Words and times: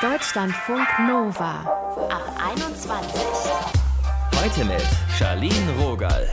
Deutschlandfunk 0.00 0.86
Nova 1.06 1.60
ab 2.08 2.38
21. 2.52 3.22
Heute 4.40 4.64
mit 4.64 4.82
Charlene 5.18 5.72
Rogal. 5.78 6.28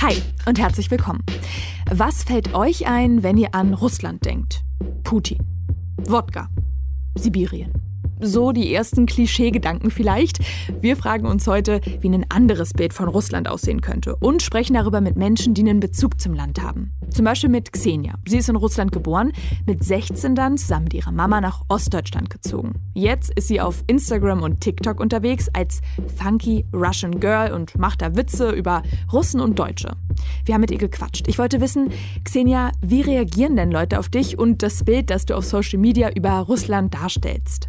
Hi 0.00 0.22
und 0.46 0.58
herzlich 0.58 0.90
willkommen. 0.90 1.24
Was 1.90 2.24
fällt 2.24 2.54
euch 2.54 2.86
ein, 2.86 3.22
wenn 3.22 3.36
ihr 3.36 3.54
an 3.54 3.74
Russland 3.74 4.24
denkt? 4.24 4.62
Putin, 5.04 5.38
Wodka, 5.98 6.48
Sibirien 7.16 7.83
so 8.26 8.52
die 8.52 8.72
ersten 8.72 9.06
Klischeegedanken 9.06 9.90
vielleicht. 9.90 10.38
Wir 10.80 10.96
fragen 10.96 11.26
uns 11.26 11.46
heute, 11.46 11.80
wie 12.00 12.08
ein 12.08 12.26
anderes 12.30 12.72
Bild 12.72 12.92
von 12.92 13.08
Russland 13.08 13.48
aussehen 13.48 13.80
könnte 13.80 14.16
und 14.16 14.42
sprechen 14.42 14.74
darüber 14.74 15.00
mit 15.00 15.16
Menschen, 15.16 15.54
die 15.54 15.62
einen 15.62 15.80
Bezug 15.80 16.20
zum 16.20 16.34
Land 16.34 16.62
haben. 16.62 16.92
Zum 17.10 17.24
Beispiel 17.24 17.50
mit 17.50 17.72
Xenia. 17.72 18.14
Sie 18.26 18.38
ist 18.38 18.48
in 18.48 18.56
Russland 18.56 18.92
geboren, 18.92 19.32
mit 19.66 19.84
16 19.84 20.34
dann 20.34 20.56
zusammen 20.56 20.84
mit 20.84 20.94
ihrer 20.94 21.12
Mama 21.12 21.40
nach 21.40 21.62
Ostdeutschland 21.68 22.30
gezogen. 22.30 22.74
Jetzt 22.94 23.32
ist 23.34 23.48
sie 23.48 23.60
auf 23.60 23.84
Instagram 23.86 24.42
und 24.42 24.60
TikTok 24.60 25.00
unterwegs 25.00 25.48
als 25.52 25.80
funky 26.16 26.64
Russian 26.72 27.20
Girl 27.20 27.52
und 27.52 27.78
macht 27.78 28.02
da 28.02 28.16
Witze 28.16 28.50
über 28.50 28.82
Russen 29.12 29.40
und 29.40 29.58
Deutsche. 29.58 29.96
Wir 30.44 30.54
haben 30.54 30.60
mit 30.60 30.70
ihr 30.70 30.78
gequatscht. 30.78 31.28
Ich 31.28 31.38
wollte 31.38 31.60
wissen, 31.60 31.90
Xenia, 32.24 32.72
wie 32.80 33.00
reagieren 33.00 33.56
denn 33.56 33.70
Leute 33.70 33.98
auf 33.98 34.08
dich 34.08 34.38
und 34.38 34.62
das 34.62 34.84
Bild, 34.84 35.10
das 35.10 35.26
du 35.26 35.36
auf 35.36 35.44
Social 35.44 35.78
Media 35.78 36.10
über 36.10 36.30
Russland 36.40 36.94
darstellst? 36.94 37.68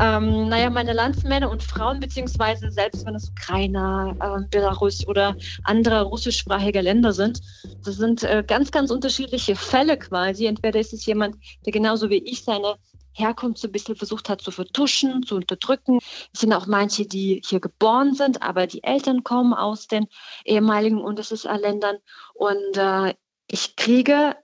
Ähm, 0.00 0.48
naja, 0.48 0.70
meine 0.70 0.94
Landsmänner 0.94 1.50
und 1.50 1.62
Frauen, 1.62 2.00
beziehungsweise 2.00 2.70
selbst 2.70 3.04
wenn 3.04 3.14
es 3.14 3.28
Ukrainer, 3.28 4.16
äh, 4.18 4.48
Belarus 4.48 5.06
oder 5.06 5.36
andere 5.64 6.02
russischsprachige 6.02 6.80
Länder 6.80 7.12
sind, 7.12 7.40
das 7.84 7.96
sind 7.96 8.22
äh, 8.22 8.42
ganz, 8.46 8.70
ganz 8.70 8.90
unterschiedliche 8.90 9.56
Fälle 9.56 9.98
quasi. 9.98 10.46
Entweder 10.46 10.80
ist 10.80 10.94
es 10.94 11.04
jemand, 11.04 11.36
der 11.66 11.72
genauso 11.72 12.08
wie 12.08 12.22
ich 12.24 12.44
seine 12.44 12.76
Herkunft 13.12 13.58
so 13.58 13.68
ein 13.68 13.72
bisschen 13.72 13.96
versucht 13.96 14.28
hat 14.30 14.40
zu 14.40 14.50
vertuschen, 14.50 15.22
zu 15.22 15.36
unterdrücken. 15.36 15.98
Es 16.32 16.40
sind 16.40 16.52
auch 16.54 16.66
manche, 16.66 17.06
die 17.06 17.42
hier 17.44 17.60
geboren 17.60 18.14
sind, 18.14 18.42
aber 18.42 18.66
die 18.66 18.82
Eltern 18.82 19.22
kommen 19.22 19.52
aus 19.52 19.86
den 19.86 20.06
ehemaligen 20.44 20.98
UdSSR-Ländern. 21.04 21.98
Und 22.34 22.76
äh, 22.76 23.14
ich 23.48 23.76
kriege 23.76 24.36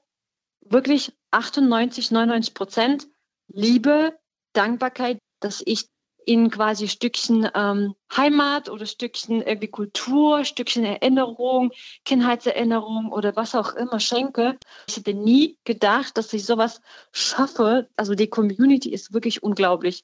wirklich 0.61 1.17
98, 1.31 2.11
99 2.11 2.55
Prozent 2.55 3.07
Liebe, 3.49 4.19
Dankbarkeit, 4.53 5.19
dass 5.47 5.63
ich 5.65 5.89
ihnen 6.27 6.51
quasi 6.51 6.89
Stückchen 6.89 7.49
ähm, 7.55 7.95
Heimat 8.17 8.69
oder 8.69 8.85
Stückchen 8.85 9.43
irgendwie 9.43 9.69
Kultur, 9.69 10.45
Stückchen 10.45 10.85
Erinnerung, 10.85 11.71
Kindheitserinnerung 12.05 13.13
oder 13.13 13.37
was 13.37 13.55
auch 13.55 13.75
immer 13.75 14.01
schenke. 14.01 14.59
Ich 14.89 14.97
hätte 14.97 15.15
nie 15.15 15.57
gedacht, 15.63 16.19
dass 16.19 16.33
ich 16.33 16.45
sowas 16.45 16.81
schaffe. 17.13 17.89
Also 17.95 18.17
die 18.17 18.27
Community 18.27 18.93
ist 18.93 19.15
wirklich 19.15 19.45
unglaublich. 19.45 20.03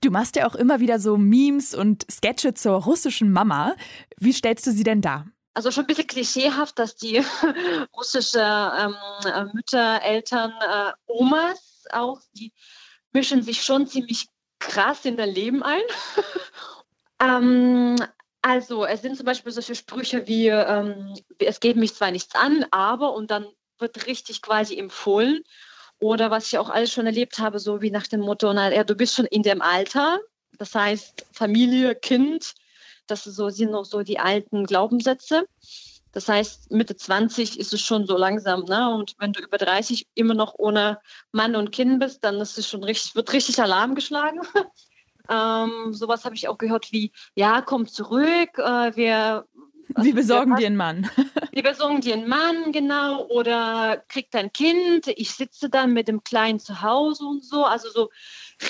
Du 0.00 0.10
machst 0.10 0.34
ja 0.34 0.48
auch 0.48 0.56
immer 0.56 0.80
wieder 0.80 0.98
so 0.98 1.16
Memes 1.16 1.72
und 1.72 2.04
Sketche 2.10 2.52
zur 2.52 2.82
russischen 2.82 3.30
Mama. 3.30 3.76
Wie 4.18 4.32
stellst 4.32 4.66
du 4.66 4.72
sie 4.72 4.82
denn 4.82 5.02
dar? 5.02 5.28
Also 5.54 5.70
schon 5.70 5.84
ein 5.84 5.86
bisschen 5.86 6.08
klischeehaft, 6.08 6.80
dass 6.80 6.96
die 6.96 7.22
russische 7.96 8.40
ähm, 8.40 8.96
äh, 9.24 9.44
Mütter, 9.54 10.02
Eltern, 10.02 10.52
äh, 10.60 10.92
Omas 11.06 11.84
auch, 11.92 12.20
die 12.34 12.52
mischen 13.12 13.42
sich 13.42 13.62
schon 13.62 13.86
ziemlich 13.86 14.26
krass 14.60 15.04
in 15.04 15.16
dein 15.16 15.30
Leben 15.30 15.62
ein. 15.62 15.82
ähm, 17.20 17.96
also 18.42 18.84
es 18.84 19.02
sind 19.02 19.16
zum 19.16 19.26
Beispiel 19.26 19.52
solche 19.52 19.74
Sprüche 19.74 20.26
wie, 20.26 20.48
ähm, 20.48 21.14
es 21.38 21.60
geht 21.60 21.76
mich 21.76 21.94
zwar 21.94 22.10
nichts 22.10 22.34
an, 22.34 22.64
aber 22.70 23.14
und 23.14 23.30
dann 23.30 23.46
wird 23.78 24.06
richtig 24.06 24.42
quasi 24.42 24.78
empfohlen. 24.78 25.42
Oder 25.98 26.30
was 26.30 26.46
ich 26.46 26.58
auch 26.58 26.70
alles 26.70 26.92
schon 26.92 27.06
erlebt 27.06 27.38
habe, 27.38 27.58
so 27.58 27.82
wie 27.82 27.90
nach 27.90 28.06
dem 28.06 28.20
Motto, 28.20 28.52
na, 28.52 28.72
ja, 28.72 28.84
du 28.84 28.94
bist 28.94 29.14
schon 29.14 29.26
in 29.26 29.42
dem 29.42 29.60
Alter, 29.60 30.18
das 30.56 30.74
heißt 30.74 31.26
Familie, 31.32 31.94
Kind, 31.94 32.54
das 33.06 33.24
so, 33.24 33.50
sind 33.50 33.72
noch 33.72 33.84
so 33.84 34.02
die 34.02 34.18
alten 34.18 34.64
Glaubenssätze. 34.64 35.46
Das 36.12 36.28
heißt, 36.28 36.72
Mitte 36.72 36.96
20 36.96 37.58
ist 37.58 37.72
es 37.72 37.80
schon 37.80 38.06
so 38.06 38.16
langsam, 38.16 38.64
ne? 38.64 38.92
Und 38.94 39.14
wenn 39.18 39.32
du 39.32 39.40
über 39.40 39.58
30 39.58 40.06
immer 40.14 40.34
noch 40.34 40.54
ohne 40.58 40.98
Mann 41.32 41.56
und 41.56 41.70
Kind 41.70 42.00
bist, 42.00 42.24
dann 42.24 42.40
ist 42.40 42.58
es 42.58 42.68
schon 42.68 42.82
richtig, 42.82 43.14
wird 43.14 43.32
richtig 43.32 43.60
Alarm 43.60 43.94
geschlagen. 43.94 44.40
ähm, 45.28 45.92
sowas 45.92 46.24
habe 46.24 46.34
ich 46.34 46.48
auch 46.48 46.58
gehört 46.58 46.90
wie, 46.92 47.12
ja, 47.34 47.62
komm 47.62 47.86
zurück, 47.86 48.58
äh, 48.58 48.96
wir 48.96 49.46
wir 49.96 50.14
besorgen 50.14 50.56
dir 50.56 50.66
einen 50.66 50.76
Mann. 50.76 51.10
Wir 51.52 51.64
besorgen 51.64 52.00
dir 52.00 52.14
einen 52.14 52.28
Mann, 52.28 52.70
genau. 52.70 53.26
Oder 53.26 54.04
krieg 54.06 54.30
dein 54.30 54.52
Kind. 54.52 55.08
Ich 55.08 55.32
sitze 55.32 55.68
dann 55.68 55.92
mit 55.92 56.06
dem 56.06 56.22
Kleinen 56.22 56.60
zu 56.60 56.80
Hause 56.80 57.24
und 57.24 57.44
so. 57.44 57.64
Also 57.64 57.90
so 57.90 58.10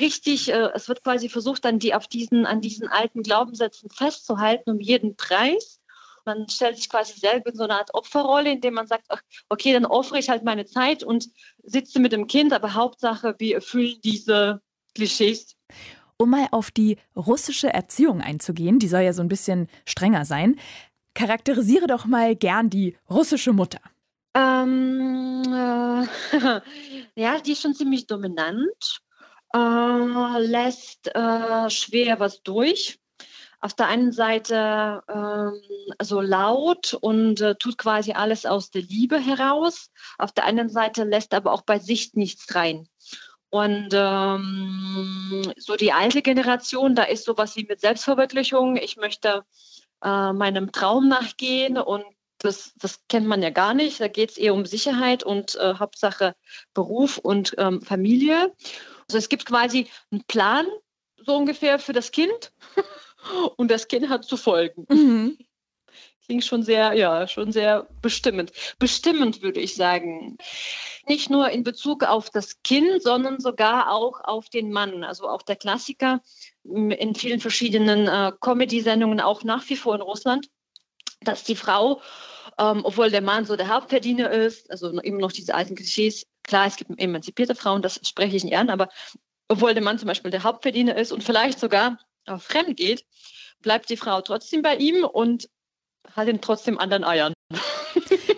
richtig, 0.01 0.51
äh, 0.51 0.71
es 0.75 0.89
wird 0.89 1.05
quasi 1.05 1.29
versucht, 1.29 1.65
dann 1.65 1.79
die 1.79 1.95
auf 1.95 2.09
diesen, 2.09 2.47
an 2.47 2.63
diesen 2.63 2.89
alten 2.89 3.23
Glaubenssätzen 3.23 3.91
festzuhalten 3.91 4.71
um 4.71 4.81
jeden 4.81 5.15
Preis. 5.17 5.80
Man 6.25 6.49
stellt 6.49 6.77
sich 6.77 6.89
quasi 6.89 7.19
selber 7.19 7.51
in 7.51 7.57
so 7.57 7.65
eine 7.65 7.75
Art 7.75 7.95
Opferrolle, 7.95 8.53
indem 8.53 8.75
man 8.75 8.87
sagt, 8.87 9.05
ach, 9.09 9.23
okay, 9.49 9.73
dann 9.73 9.87
opfere 9.87 10.19
ich 10.19 10.29
halt 10.29 10.45
meine 10.45 10.67
Zeit 10.67 11.03
und 11.03 11.29
sitze 11.63 12.01
mit 12.01 12.13
dem 12.13 12.27
Kind, 12.27 12.53
aber 12.53 12.75
Hauptsache, 12.75 13.35
wir 13.39 13.57
erfüllen 13.57 13.99
diese 14.05 14.61
Klischees. 14.95 15.57
Um 16.17 16.31
mal 16.31 16.49
auf 16.51 16.71
die 16.71 16.99
russische 17.17 17.73
Erziehung 17.73 18.21
einzugehen, 18.21 18.79
die 18.79 18.89
soll 18.89 19.01
ja 19.01 19.13
so 19.13 19.23
ein 19.23 19.29
bisschen 19.29 19.69
strenger 19.87 20.25
sein, 20.25 20.59
charakterisiere 21.15 21.87
doch 21.87 22.05
mal 22.05 22.37
gern 22.37 22.71
die 22.71 22.97
russische 23.09 23.53
Mutter. 23.53 23.81
Ähm, 24.35 25.43
äh, 25.47 26.61
ja, 27.21 27.41
die 27.41 27.53
ist 27.53 27.63
schon 27.63 27.75
ziemlich 27.75 28.07
dominant, 28.07 29.01
äh, 29.55 30.39
lässt 30.39 31.09
äh, 31.15 31.71
schwer 31.71 32.21
was 32.21 32.43
durch 32.43 33.00
auf 33.61 33.75
der 33.75 33.87
einen 33.87 34.13
Seite 34.13 35.03
ähm, 35.09 35.61
also 35.99 36.21
laut 36.21 36.95
und 36.95 37.41
äh, 37.41 37.55
tut 37.57 37.77
quasi 37.77 38.13
alles 38.13 38.47
aus 38.47 38.71
der 38.71 38.83
Liebe 38.83 39.19
heraus. 39.19 39.91
Auf 40.19 40.33
der 40.33 40.47
anderen 40.47 40.71
Seite 40.71 41.05
lässt 41.05 41.35
aber 41.35 41.53
auch 41.53 41.63
bei 41.63 41.79
sich 41.79 42.15
nichts 42.15 42.55
rein. 42.55 42.89
Und 43.51 43.89
ähm, 43.93 45.53
so 45.59 45.77
die 45.77 45.93
alte 45.93 46.23
Generation, 46.23 46.95
da 46.95 47.03
ist 47.03 47.25
sowas 47.25 47.57
wie 47.57 47.67
mit 47.69 47.81
Selbstverwirklichung. 47.81 48.77
Ich 48.77 48.97
möchte 48.97 49.45
äh, 50.03 50.33
meinem 50.33 50.73
Traum 50.73 51.09
nachgehen 51.09 51.77
und 51.77 52.05
das, 52.39 52.73
das 52.77 53.01
kennt 53.09 53.27
man 53.27 53.43
ja 53.43 53.51
gar 53.51 53.75
nicht. 53.75 54.01
Da 54.01 54.09
geht 54.09 54.31
es 54.31 54.39
eher 54.39 54.55
um 54.55 54.65
Sicherheit 54.65 55.23
und 55.23 55.57
äh, 55.57 55.75
Hauptsache 55.75 56.35
Beruf 56.73 57.19
und 57.19 57.55
ähm, 57.59 57.83
Familie. 57.83 58.55
Also 59.09 59.19
es 59.19 59.29
gibt 59.29 59.45
quasi 59.45 59.91
einen 60.11 60.25
Plan, 60.25 60.67
so 61.17 61.37
ungefähr 61.37 61.79
für 61.79 61.93
das 61.93 62.13
Kind. 62.13 62.53
und 63.57 63.71
das 63.71 63.89
Kind 63.89 64.09
hat 64.09 64.25
zu 64.25 64.37
folgen. 64.37 64.87
Mhm. 64.89 65.39
Klingt 66.25 66.45
schon 66.45 66.63
sehr, 66.63 66.93
ja, 66.93 67.27
schon 67.27 67.51
sehr 67.51 67.89
bestimmend. 68.03 68.53
Bestimmend 68.79 69.43
würde 69.43 69.61
ich 69.61 69.75
sagen. 69.75 70.39
Nicht 71.09 71.29
nur 71.29 71.51
in 71.51 71.65
Bezug 71.65 72.05
auf 72.05 72.31
das 72.31 72.63
Kind, 72.63 73.03
sondern 73.03 73.41
sogar 73.41 73.91
auch 73.91 74.21
auf 74.23 74.49
den 74.49 74.71
Mann. 74.71 75.03
Also 75.03 75.29
auch 75.29 75.43
der 75.43 75.57
Klassiker 75.57 76.21
in 76.63 77.15
vielen 77.17 77.41
verschiedenen 77.41 78.07
äh, 78.07 78.33
Comedy-Sendungen, 78.41 79.21
auch 79.21 79.43
nach 79.43 79.69
wie 79.69 79.77
vor 79.77 79.97
in 79.97 80.03
Russland, 80.03 80.49
dass 81.21 81.43
die 81.43 81.57
Frau, 81.57 82.01
ähm, 82.59 82.83
obwohl 82.85 83.11
der 83.11 83.23
Mann 83.23 83.45
so 83.45 83.57
der 83.57 83.69
Hauptverdiener 83.69 84.31
ist, 84.31 84.71
also 84.71 84.89
immer 85.01 85.21
noch 85.21 85.33
diese 85.33 85.55
alten 85.55 85.75
Klischees, 85.75 86.27
klar, 86.45 86.67
es 86.67 86.77
gibt 86.77 86.91
emanzipierte 87.01 87.55
Frauen, 87.55 87.83
das 87.83 88.01
spreche 88.07 88.37
ich 88.37 88.45
nicht 88.45 88.57
an, 88.57 88.71
aber 88.71 88.89
obwohl 89.49 89.75
der 89.75 89.83
Mann 89.83 89.99
zum 89.99 90.07
Beispiel 90.07 90.31
der 90.31 90.45
Hauptverdiener 90.45 90.97
ist 90.97 91.11
und 91.11 91.25
vielleicht 91.25 91.59
sogar 91.59 91.99
auch 92.27 92.41
fremd 92.41 92.77
geht, 92.77 93.05
bleibt 93.61 93.91
die 93.91 93.97
Frau 93.97 94.21
trotzdem 94.21 94.63
bei 94.63 94.77
ihm 94.77 95.05
und 95.05 95.49
hat 96.15 96.29
ihn 96.29 96.41
trotzdem 96.41 96.79
an 96.79 96.91
den 96.91 97.05
Eiern. 97.05 97.33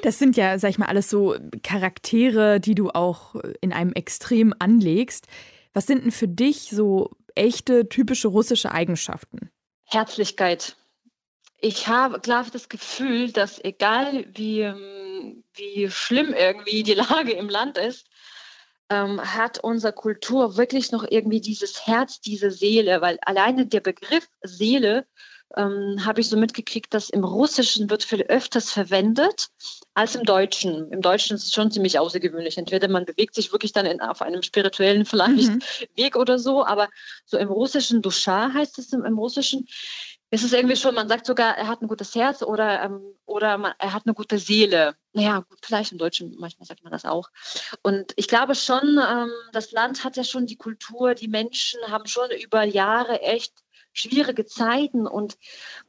Das 0.03 0.19
sind 0.19 0.37
ja, 0.37 0.59
sag 0.59 0.71
ich 0.71 0.79
mal, 0.79 0.87
alles 0.87 1.09
so 1.09 1.37
Charaktere, 1.63 2.59
die 2.59 2.75
du 2.75 2.91
auch 2.91 3.37
in 3.61 3.73
einem 3.73 3.93
Extrem 3.93 4.53
anlegst. 4.59 5.29
Was 5.75 5.87
sind 5.87 6.03
denn 6.03 6.11
für 6.11 6.27
dich 6.27 6.71
so 6.71 7.11
echte, 7.37 7.89
typische 7.89 8.27
russische 8.27 8.73
Eigenschaften? 8.73 9.51
Herzlichkeit. 9.85 10.77
Ich 11.61 11.87
habe 11.87 12.19
klar 12.19 12.45
das 12.53 12.69
Gefühl, 12.69 13.31
dass 13.31 13.63
egal 13.63 14.27
wie, 14.35 14.73
wie 15.55 15.89
schlimm 15.89 16.35
irgendwie 16.35 16.83
die 16.83 16.95
Lage 16.95 17.33
im 17.33 17.49
Land 17.49 17.79
ist, 17.79 18.09
ähm, 18.93 19.21
hat 19.23 19.59
unsere 19.59 19.95
Kultur 19.95 20.59
wirklich 20.59 20.93
noch 20.93 21.05
irgendwie 21.09 21.41
dieses 21.41 21.87
Herz, 21.87 22.21
diese 22.21 22.51
Seele, 22.51 23.01
weil 23.01 23.19
alleine 23.23 23.67
der 23.67 23.81
Begriff 23.81 24.29
Seele 24.43 25.07
ähm, 25.57 26.05
habe 26.05 26.21
ich 26.21 26.29
so 26.29 26.37
mitgekriegt, 26.37 26.93
dass 26.93 27.09
im 27.09 27.25
Russischen 27.25 27.89
wird 27.89 28.05
viel 28.05 28.23
öfters 28.23 28.71
verwendet 28.71 29.49
als 29.95 30.15
im 30.15 30.25
Deutschen. 30.25 30.91
Im 30.93 31.01
Deutschen 31.01 31.37
ist 31.37 31.45
es 31.45 31.53
schon 31.53 31.71
ziemlich 31.71 31.99
außergewöhnlich. 31.99 32.59
Entweder 32.59 32.89
man 32.89 33.07
bewegt 33.07 33.35
sich 33.35 33.53
wirklich 33.53 33.73
dann 33.73 33.87
in, 33.87 34.01
auf 34.01 34.21
einem 34.21 34.43
spirituellen 34.43 35.05
vielleicht 35.07 35.49
mhm. 35.49 35.63
Weg 35.97 36.17
oder 36.17 36.39
so, 36.39 36.65
aber 36.65 36.89
so 37.25 37.39
im 37.39 37.49
Russischen 37.49 38.03
Duscha 38.03 38.53
heißt 38.53 38.79
es 38.79 38.93
im, 38.93 39.05
im 39.05 39.19
Russischen, 39.19 39.67
es 40.35 40.43
ist 40.43 40.55
irgendwie 40.55 40.77
schon, 40.77 40.95
man 40.95 41.09
sagt 41.09 41.27
sogar, 41.27 41.59
er 41.59 41.69
hat 41.69 41.83
ein 41.83 41.89
gutes 41.89 42.15
Herz 42.15 42.41
oder, 42.43 42.83
ähm, 42.83 43.03
oder 43.27 43.59
man, 43.59 43.75
er 43.79 43.93
hat 43.93 44.07
eine 44.07 44.15
gute 44.15 44.39
Seele. 44.39 44.97
Naja, 45.13 45.41
gut, 45.41 45.59
vielleicht 45.63 45.93
im 45.93 45.99
Deutschen, 45.99 46.35
manchmal 46.39 46.67
sagt 46.67 46.83
man 46.83 46.91
das 46.91 47.05
auch. 47.05 47.29
Und 47.83 48.15
ich 48.17 48.29
glaube 48.29 48.55
schon, 48.55 48.99
ähm, 48.99 49.31
das 49.53 49.73
Land 49.73 50.05
hat 50.05 50.17
ja 50.17 50.25
schon 50.25 50.47
die 50.47 50.57
Kultur, 50.57 51.15
die 51.15 51.29
Menschen 51.29 51.81
haben 51.87 52.07
schon 52.07 52.31
über 52.31 52.65
Jahre 52.65 53.21
echt 53.21 53.53
schwierige 53.93 54.47
Zeiten 54.47 55.07
und 55.07 55.37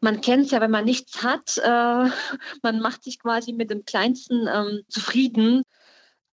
man 0.01 0.19
kennt 0.19 0.47
es 0.47 0.51
ja, 0.51 0.59
wenn 0.59 0.71
man 0.71 0.83
nichts 0.83 1.23
hat, 1.23 1.57
äh, 1.63 2.09
man 2.63 2.81
macht 2.81 3.05
sich 3.05 3.19
quasi 3.19 3.53
mit 3.53 3.69
dem 3.69 3.85
Kleinsten 3.85 4.49
ähm, 4.53 4.81
zufrieden. 4.89 5.63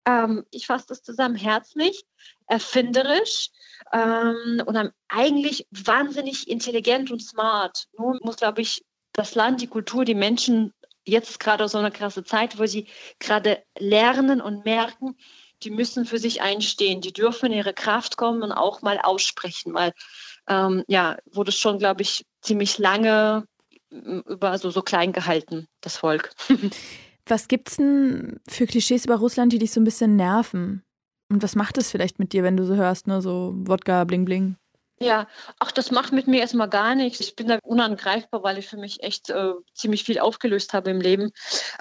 Ähm, 0.05 0.45
ich 0.51 0.65
fasse 0.65 0.85
das 0.89 1.01
zusammen 1.01 1.35
herzlich, 1.35 2.03
erfinderisch 2.47 3.49
ähm, 3.93 4.61
und 4.65 4.91
eigentlich 5.07 5.67
wahnsinnig 5.71 6.47
intelligent 6.47 7.11
und 7.11 7.21
smart. 7.21 7.85
Nun 7.97 8.19
muss, 8.21 8.37
glaube 8.37 8.61
ich, 8.61 8.83
das 9.13 9.35
Land, 9.35 9.61
die 9.61 9.67
Kultur, 9.67 10.05
die 10.05 10.15
Menschen 10.15 10.73
jetzt 11.05 11.39
gerade 11.39 11.67
so 11.67 11.77
eine 11.77 11.91
krasse 11.91 12.23
Zeit, 12.23 12.59
wo 12.59 12.65
sie 12.65 12.87
gerade 13.19 13.63
lernen 13.77 14.41
und 14.41 14.65
merken, 14.65 15.17
die 15.63 15.71
müssen 15.71 16.05
für 16.05 16.19
sich 16.19 16.41
einstehen, 16.41 17.01
die 17.01 17.11
dürfen 17.11 17.47
in 17.47 17.57
ihre 17.57 17.73
Kraft 17.73 18.17
kommen 18.17 18.43
und 18.43 18.51
auch 18.51 18.81
mal 18.81 18.99
aussprechen, 18.99 19.73
weil 19.73 19.93
ähm, 20.47 20.83
ja, 20.87 21.17
wurde 21.25 21.51
schon, 21.51 21.79
glaube 21.79 22.01
ich, 22.01 22.25
ziemlich 22.41 22.77
lange 22.77 23.45
über 23.89 24.57
so, 24.57 24.69
so 24.69 24.81
klein 24.81 25.11
gehalten, 25.11 25.67
das 25.81 25.97
Volk. 25.97 26.31
Was 27.29 27.47
gibt's 27.47 27.77
denn 27.77 28.39
für 28.49 28.65
Klischees 28.65 29.05
über 29.05 29.17
Russland, 29.17 29.53
die 29.53 29.59
dich 29.59 29.71
so 29.71 29.79
ein 29.79 29.83
bisschen 29.83 30.15
nerven? 30.15 30.83
Und 31.31 31.43
was 31.43 31.55
macht 31.55 31.77
es 31.77 31.91
vielleicht 31.91 32.17
mit 32.17 32.33
dir, 32.33 32.41
wenn 32.41 32.57
du 32.57 32.65
so 32.65 32.75
hörst, 32.75 33.05
ne, 33.05 33.21
so 33.21 33.53
Wodka, 33.55 34.03
bling, 34.03 34.25
bling? 34.25 34.55
Ja, 35.01 35.27
ach, 35.59 35.71
das 35.71 35.91
macht 35.91 36.11
mit 36.11 36.27
mir 36.27 36.41
erstmal 36.41 36.67
gar 36.67 36.93
nichts. 36.93 37.21
Ich 37.21 37.33
bin 37.37 37.47
da 37.47 37.57
unangreifbar, 37.63 38.43
weil 38.43 38.57
ich 38.57 38.67
für 38.67 38.75
mich 38.75 39.01
echt 39.01 39.29
äh, 39.29 39.53
ziemlich 39.73 40.03
viel 40.03 40.19
aufgelöst 40.19 40.73
habe 40.73 40.89
im 40.89 40.99
Leben. 40.99 41.31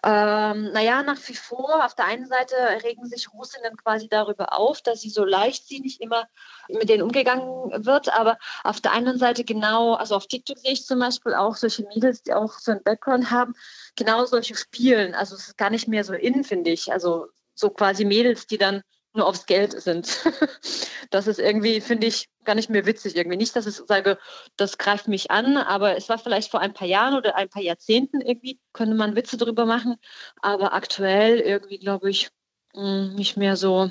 Ähm, 0.05 0.71
naja, 0.73 1.03
nach 1.03 1.19
wie 1.27 1.35
vor, 1.35 1.85
auf 1.85 1.97
der 1.97 2.05
einen 2.05 2.27
Seite 2.27 2.55
regen 2.85 3.07
sich 3.07 3.33
Russinnen 3.33 3.77
quasi 3.77 4.09
darüber 4.09 4.57
auf, 4.57 4.83
dass 4.83 5.01
sie 5.01 5.11
so 5.11 5.25
leichtsinnig 5.25 6.01
immer 6.01 6.29
mit 6.69 6.89
denen 6.89 7.03
umgegangen 7.03 7.85
wird. 7.85 8.09
Aber 8.17 8.39
auf 8.63 8.81
der 8.81 8.93
anderen 8.93 9.19
Seite 9.19 9.43
genau, 9.43 9.95
also 9.95 10.15
auf 10.15 10.29
TikTok 10.29 10.59
sehe 10.59 10.73
ich 10.73 10.87
zum 10.87 11.01
Beispiel 11.01 11.35
auch 11.35 11.57
solche 11.57 11.83
Mädels, 11.89 12.23
die 12.23 12.35
auch 12.35 12.53
so 12.61 12.71
einen 12.71 12.85
Background 12.85 13.33
haben, 13.33 13.55
genau 13.99 14.25
solche 14.25 14.55
spielen. 14.55 15.15
Also 15.15 15.35
es 15.35 15.49
ist 15.49 15.59
gar 15.59 15.71
nicht 15.71 15.89
mehr 15.89 16.05
so 16.05 16.15
in, 16.15 16.45
finde 16.45 16.71
ich. 16.71 16.93
Also 16.93 17.27
so 17.55 17.71
quasi 17.71 18.05
Mädels, 18.05 18.47
die 18.47 18.57
dann 18.57 18.83
nur 19.15 19.27
aufs 19.27 19.47
Geld 19.47 19.81
sind. 19.81 20.25
das 21.11 21.27
ist 21.27 21.39
irgendwie, 21.39 21.81
finde 21.81 22.07
ich, 22.07 22.29
gar 22.45 22.55
nicht 22.55 22.71
mehr 22.71 22.87
witzig 22.87 23.17
irgendwie. 23.17 23.37
Nicht, 23.37 23.55
dass 23.57 23.67
ich 23.67 23.75
sage, 23.75 24.19
das 24.57 24.79
greift 24.79 25.09
mich 25.09 25.31
an, 25.31 25.57
aber 25.57 25.97
es 25.97 26.09
war 26.09 26.19
vielleicht 26.19 26.51
vor 26.51 26.61
ein 26.61 26.73
paar 26.73 26.89
Jahren 26.89 27.15
oder 27.15 27.37
ein 27.37 27.49
paar 27.49 27.63
Jahrzehnten 27.63 28.21
irgendwie, 28.21 28.61
könnte 28.73 28.95
man 28.95 29.17
Witze 29.17 29.37
darüber 29.37 29.67
machen. 29.67 29.97
Aber 30.41 30.73
aktuell 30.73 31.41
irgendwie, 31.41 31.79
glaube 31.79 32.11
ich, 32.11 32.31
mm, 32.75 33.15
nicht 33.15 33.37
mehr 33.37 33.57
so. 33.57 33.91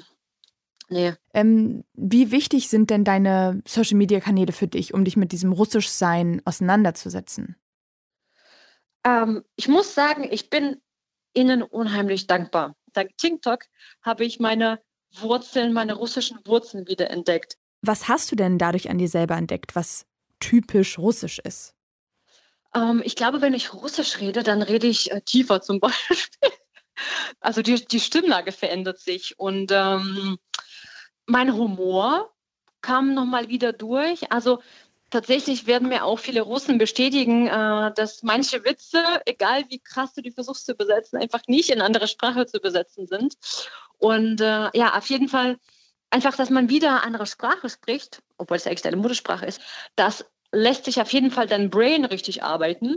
Nee. 0.89 1.13
Ähm, 1.33 1.83
wie 1.93 2.31
wichtig 2.31 2.69
sind 2.69 2.89
denn 2.89 3.03
deine 3.03 3.61
Social-Media-Kanäle 3.67 4.53
für 4.53 4.67
dich, 4.67 4.93
um 4.93 5.03
dich 5.03 5.17
mit 5.17 5.33
diesem 5.33 5.51
Russischsein 5.51 6.41
auseinanderzusetzen? 6.45 7.57
Ähm, 9.07 9.45
ich 9.55 9.69
muss 9.69 9.93
sagen, 9.93 10.27
ich 10.29 10.49
bin 10.49 10.81
ihnen 11.33 11.63
unheimlich 11.63 12.27
dankbar. 12.27 12.75
Dank 12.91 13.17
TikTok 13.17 13.63
habe 14.01 14.25
ich 14.25 14.39
meine 14.39 14.81
Wurzeln, 15.13 15.71
meine 15.71 15.93
russischen 15.93 16.39
Wurzeln 16.45 16.87
wieder 16.87 17.09
entdeckt. 17.09 17.57
Was 17.81 18.09
hast 18.09 18.31
du 18.31 18.35
denn 18.35 18.57
dadurch 18.57 18.89
an 18.89 18.97
dir 18.97 19.07
selber 19.07 19.37
entdeckt, 19.37 19.75
was 19.75 20.05
typisch 20.39 20.99
russisch 20.99 21.39
ist? 21.39 21.73
Ähm, 22.75 23.01
ich 23.05 23.15
glaube, 23.15 23.39
wenn 23.39 23.53
ich 23.53 23.73
Russisch 23.73 24.19
rede, 24.19 24.43
dann 24.43 24.61
rede 24.61 24.87
ich 24.87 25.11
äh, 25.11 25.21
tiefer 25.21 25.61
zum 25.61 25.79
Beispiel. 25.79 26.51
Also 27.39 27.61
die, 27.61 27.85
die 27.85 27.99
Stimmlage 27.99 28.51
verändert 28.51 28.99
sich 28.99 29.39
und 29.39 29.71
ähm, 29.71 30.37
mein 31.27 31.53
Humor 31.53 32.33
kam 32.81 33.13
nochmal 33.13 33.47
wieder 33.47 33.71
durch. 33.71 34.31
Also 34.31 34.61
tatsächlich 35.09 35.67
werden 35.67 35.89
mir 35.89 36.03
auch 36.03 36.19
viele 36.19 36.41
Russen 36.41 36.77
bestätigen, 36.77 37.47
äh, 37.47 37.93
dass 37.93 38.23
manche 38.23 38.63
Witze, 38.63 39.03
egal 39.25 39.65
wie 39.69 39.79
krass 39.79 40.13
du 40.13 40.21
die 40.21 40.31
versuchst 40.31 40.65
zu 40.65 40.73
übersetzen, 40.73 41.19
einfach 41.19 41.41
nicht 41.47 41.69
in 41.69 41.81
andere 41.81 42.07
Sprache 42.07 42.45
zu 42.45 42.57
übersetzen 42.57 43.07
sind. 43.07 43.35
Und 43.97 44.41
äh, 44.41 44.69
ja, 44.77 44.97
auf 44.97 45.09
jeden 45.09 45.29
Fall 45.29 45.57
einfach, 46.09 46.35
dass 46.35 46.49
man 46.49 46.69
wieder 46.69 47.03
andere 47.03 47.25
Sprache 47.25 47.69
spricht, 47.69 48.21
obwohl 48.37 48.57
es 48.57 48.67
eigentlich 48.67 48.81
deine 48.81 48.97
Muttersprache 48.97 49.45
ist, 49.45 49.61
das 49.95 50.25
lässt 50.57 50.85
sich 50.85 50.99
auf 50.99 51.13
jeden 51.13 51.31
Fall 51.31 51.47
dein 51.47 51.69
Brain 51.69 52.03
richtig 52.05 52.43
arbeiten. 52.43 52.95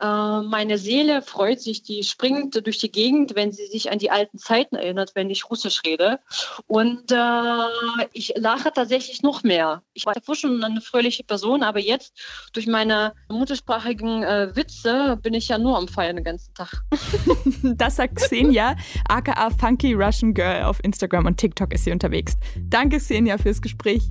Äh, 0.00 0.40
meine 0.42 0.78
Seele 0.78 1.20
freut 1.20 1.60
sich, 1.60 1.82
die 1.82 2.04
springt 2.04 2.64
durch 2.64 2.78
die 2.78 2.90
Gegend, 2.90 3.34
wenn 3.34 3.52
sie 3.52 3.66
sich 3.66 3.90
an 3.90 3.98
die 3.98 4.10
alten 4.10 4.38
Zeiten 4.38 4.76
erinnert, 4.76 5.12
wenn 5.14 5.28
ich 5.28 5.50
Russisch 5.50 5.82
rede. 5.84 6.20
Und 6.66 7.10
äh, 7.10 8.06
ich 8.12 8.32
lache 8.36 8.72
tatsächlich 8.72 9.22
noch 9.22 9.42
mehr. 9.42 9.82
Ich 9.92 10.06
war 10.06 10.14
davor 10.14 10.36
schon 10.36 10.62
eine 10.62 10.80
fröhliche 10.80 11.24
Person, 11.24 11.62
aber 11.62 11.80
jetzt 11.80 12.14
durch 12.52 12.66
meine 12.66 13.12
muttersprachigen 13.28 14.22
äh, 14.22 14.54
Witze 14.54 15.18
bin 15.20 15.34
ich 15.34 15.48
ja 15.48 15.58
nur 15.58 15.76
am 15.76 15.88
Feiern 15.88 16.16
den 16.16 16.24
ganzen 16.24 16.54
Tag. 16.54 16.82
das 17.62 17.96
sagt 17.96 18.16
Xenia, 18.16 18.76
aka 19.08 19.50
Funky 19.50 19.92
Russian 19.94 20.34
Girl 20.34 20.62
auf 20.62 20.78
Instagram 20.84 21.26
und 21.26 21.36
TikTok 21.36 21.74
ist 21.74 21.84
sie 21.84 21.92
unterwegs. 21.92 22.34
Danke, 22.56 22.98
Xenia, 22.98 23.38
fürs 23.38 23.60
Gespräch. 23.60 24.02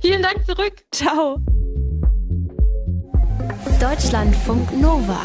Vielen 0.00 0.22
Dank 0.22 0.44
zurück. 0.46 0.84
Ciao. 0.90 1.38
Deutschlandfunk 3.80 4.80
Nova. 4.80 5.20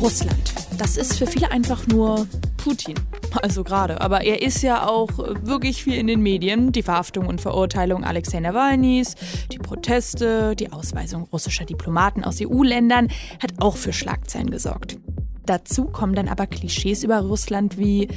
Russland. 0.00 0.54
Das 0.78 0.96
ist 0.96 1.16
für 1.16 1.26
viele 1.26 1.50
einfach 1.50 1.86
nur 1.86 2.26
Putin. 2.56 2.94
Also 3.42 3.62
gerade. 3.62 4.00
Aber 4.00 4.22
er 4.22 4.42
ist 4.42 4.62
ja 4.62 4.86
auch 4.86 5.10
wirklich 5.42 5.82
viel 5.82 5.94
in 5.94 6.06
den 6.06 6.20
Medien. 6.22 6.72
Die 6.72 6.82
Verhaftung 6.82 7.26
und 7.26 7.40
Verurteilung 7.40 8.04
Alexei 8.04 8.40
Nawalnys, 8.40 9.14
die 9.52 9.58
Proteste, 9.58 10.56
die 10.56 10.72
Ausweisung 10.72 11.24
russischer 11.32 11.64
Diplomaten 11.64 12.24
aus 12.24 12.38
EU-Ländern 12.40 13.08
hat 13.42 13.52
auch 13.58 13.76
für 13.76 13.92
Schlagzeilen 13.92 14.50
gesorgt. 14.50 14.98
Dazu 15.46 15.86
kommen 15.86 16.14
dann 16.14 16.28
aber 16.28 16.46
Klischees 16.46 17.04
über 17.04 17.20
Russland 17.20 17.78
wie 17.78 18.08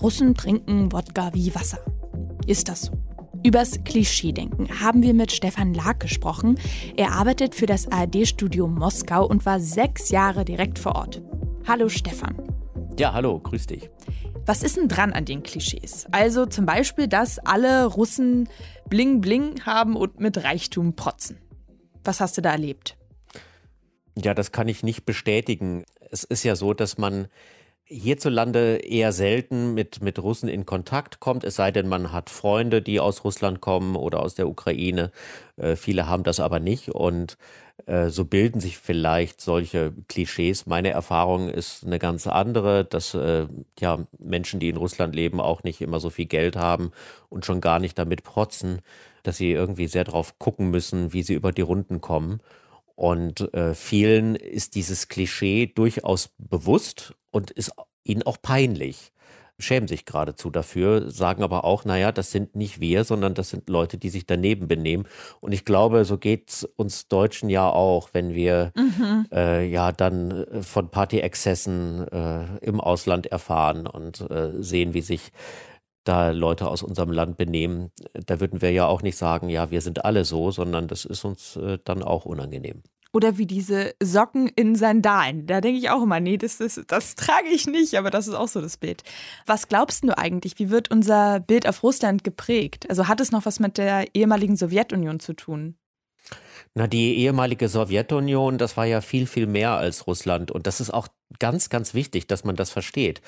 Russen 0.00 0.34
trinken 0.34 0.92
Wodka 0.92 1.32
wie 1.34 1.54
Wasser. 1.54 1.78
Ist 2.46 2.68
das 2.68 2.82
so? 2.82 3.05
Übers 3.46 3.84
Klischeedenken 3.84 4.80
haben 4.80 5.04
wir 5.04 5.14
mit 5.14 5.30
Stefan 5.30 5.72
Lag 5.72 6.00
gesprochen. 6.00 6.58
Er 6.96 7.12
arbeitet 7.12 7.54
für 7.54 7.66
das 7.66 7.86
ARD-Studio 7.86 8.66
Moskau 8.66 9.24
und 9.24 9.46
war 9.46 9.60
sechs 9.60 10.10
Jahre 10.10 10.44
direkt 10.44 10.80
vor 10.80 10.96
Ort. 10.96 11.22
Hallo 11.64 11.88
Stefan. 11.88 12.34
Ja, 12.98 13.12
hallo, 13.12 13.38
grüß 13.38 13.68
dich. 13.68 13.88
Was 14.46 14.64
ist 14.64 14.76
denn 14.76 14.88
dran 14.88 15.12
an 15.12 15.26
den 15.26 15.44
Klischees? 15.44 16.06
Also 16.10 16.46
zum 16.46 16.66
Beispiel, 16.66 17.06
dass 17.06 17.38
alle 17.38 17.86
Russen 17.86 18.48
Bling 18.88 19.20
Bling 19.20 19.64
haben 19.64 19.94
und 19.94 20.18
mit 20.18 20.42
Reichtum 20.42 20.96
protzen. 20.96 21.38
Was 22.02 22.18
hast 22.18 22.36
du 22.36 22.42
da 22.42 22.50
erlebt? 22.50 22.96
Ja, 24.18 24.34
das 24.34 24.50
kann 24.50 24.66
ich 24.66 24.82
nicht 24.82 25.06
bestätigen. 25.06 25.84
Es 26.10 26.24
ist 26.24 26.42
ja 26.42 26.56
so, 26.56 26.74
dass 26.74 26.98
man 26.98 27.28
hierzulande 27.88 28.76
eher 28.76 29.12
selten 29.12 29.74
mit, 29.74 30.02
mit 30.02 30.18
Russen 30.18 30.48
in 30.48 30.66
Kontakt 30.66 31.20
kommt, 31.20 31.44
es 31.44 31.56
sei 31.56 31.70
denn, 31.70 31.88
man 31.88 32.12
hat 32.12 32.30
Freunde, 32.30 32.82
die 32.82 33.00
aus 33.00 33.24
Russland 33.24 33.60
kommen 33.60 33.96
oder 33.96 34.20
aus 34.20 34.34
der 34.34 34.48
Ukraine. 34.48 35.12
Äh, 35.56 35.76
viele 35.76 36.08
haben 36.08 36.24
das 36.24 36.40
aber 36.40 36.58
nicht 36.58 36.90
und 36.90 37.38
äh, 37.86 38.08
so 38.08 38.24
bilden 38.24 38.60
sich 38.60 38.78
vielleicht 38.78 39.40
solche 39.40 39.92
Klischees. 40.08 40.66
Meine 40.66 40.90
Erfahrung 40.90 41.48
ist 41.48 41.84
eine 41.84 41.98
ganz 41.98 42.26
andere, 42.26 42.84
dass 42.84 43.14
äh, 43.14 43.46
ja 43.78 44.06
Menschen, 44.18 44.58
die 44.58 44.68
in 44.68 44.76
Russland 44.76 45.14
leben, 45.14 45.40
auch 45.40 45.62
nicht 45.62 45.80
immer 45.80 46.00
so 46.00 46.10
viel 46.10 46.26
Geld 46.26 46.56
haben 46.56 46.90
und 47.28 47.46
schon 47.46 47.60
gar 47.60 47.78
nicht 47.78 47.98
damit 47.98 48.24
protzen, 48.24 48.80
dass 49.22 49.36
sie 49.36 49.52
irgendwie 49.52 49.86
sehr 49.86 50.04
drauf 50.04 50.38
gucken 50.38 50.70
müssen, 50.70 51.12
wie 51.12 51.22
sie 51.22 51.34
über 51.34 51.52
die 51.52 51.62
Runden 51.62 52.00
kommen. 52.00 52.40
Und 52.96 53.52
äh, 53.52 53.74
vielen 53.74 54.36
ist 54.36 54.74
dieses 54.74 55.08
Klischee 55.08 55.66
durchaus 55.66 56.30
bewusst 56.38 57.14
und 57.36 57.50
ist 57.50 57.70
ihnen 58.02 58.22
auch 58.22 58.40
peinlich. 58.40 59.12
Schämen 59.58 59.88
sich 59.88 60.06
geradezu 60.06 60.50
dafür, 60.50 61.10
sagen 61.10 61.42
aber 61.42 61.64
auch, 61.64 61.84
naja, 61.84 62.12
das 62.12 62.30
sind 62.30 62.56
nicht 62.56 62.80
wir, 62.80 63.04
sondern 63.04 63.34
das 63.34 63.50
sind 63.50 63.68
Leute, 63.68 63.98
die 63.98 64.08
sich 64.08 64.26
daneben 64.26 64.68
benehmen. 64.68 65.06
Und 65.40 65.52
ich 65.52 65.66
glaube, 65.66 66.06
so 66.06 66.16
geht's 66.16 66.64
uns 66.76 67.08
Deutschen 67.08 67.50
ja 67.50 67.68
auch, 67.68 68.10
wenn 68.12 68.34
wir 68.34 68.72
mhm. 68.74 69.26
äh, 69.32 69.66
ja 69.66 69.92
dann 69.92 70.30
äh, 70.30 70.62
von 70.62 70.90
Partyexzessen 70.90 72.08
äh, 72.08 72.56
im 72.62 72.80
Ausland 72.80 73.26
erfahren 73.26 73.86
und 73.86 74.22
äh, 74.30 74.62
sehen, 74.62 74.94
wie 74.94 75.02
sich 75.02 75.32
da 76.04 76.30
Leute 76.30 76.68
aus 76.68 76.82
unserem 76.82 77.10
Land 77.10 77.36
benehmen, 77.36 77.90
da 78.12 78.40
würden 78.40 78.62
wir 78.62 78.72
ja 78.72 78.86
auch 78.86 79.02
nicht 79.02 79.16
sagen, 79.16 79.50
ja, 79.50 79.70
wir 79.70 79.82
sind 79.82 80.06
alle 80.06 80.24
so, 80.24 80.50
sondern 80.50 80.88
das 80.88 81.04
ist 81.04 81.24
uns 81.24 81.56
äh, 81.56 81.78
dann 81.84 82.02
auch 82.02 82.24
unangenehm. 82.24 82.82
Oder 83.16 83.38
wie 83.38 83.46
diese 83.46 83.94
Socken 84.02 84.46
in 84.56 84.74
Sandalen. 84.74 85.46
Da 85.46 85.62
denke 85.62 85.78
ich 85.78 85.88
auch 85.88 86.02
immer, 86.02 86.20
nee, 86.20 86.36
das, 86.36 86.60
ist, 86.60 86.82
das 86.88 87.14
trage 87.14 87.48
ich 87.48 87.66
nicht, 87.66 87.94
aber 87.94 88.10
das 88.10 88.28
ist 88.28 88.34
auch 88.34 88.46
so 88.46 88.60
das 88.60 88.76
Bild. 88.76 89.04
Was 89.46 89.68
glaubst 89.68 90.04
du 90.04 90.18
eigentlich, 90.18 90.58
wie 90.58 90.68
wird 90.68 90.90
unser 90.90 91.40
Bild 91.40 91.66
auf 91.66 91.82
Russland 91.82 92.24
geprägt? 92.24 92.90
Also 92.90 93.08
hat 93.08 93.22
es 93.22 93.32
noch 93.32 93.46
was 93.46 93.58
mit 93.58 93.78
der 93.78 94.14
ehemaligen 94.14 94.58
Sowjetunion 94.58 95.18
zu 95.18 95.32
tun? 95.32 95.78
Na, 96.78 96.86
die 96.86 97.16
ehemalige 97.16 97.70
Sowjetunion, 97.70 98.58
das 98.58 98.76
war 98.76 98.84
ja 98.84 99.00
viel, 99.00 99.26
viel 99.26 99.46
mehr 99.46 99.70
als 99.70 100.06
Russland. 100.06 100.50
Und 100.50 100.66
das 100.66 100.78
ist 100.78 100.92
auch 100.92 101.08
ganz, 101.38 101.70
ganz 101.70 101.94
wichtig, 101.94 102.26
dass 102.26 102.44
man 102.44 102.54
das 102.54 102.68
versteht, 102.68 103.22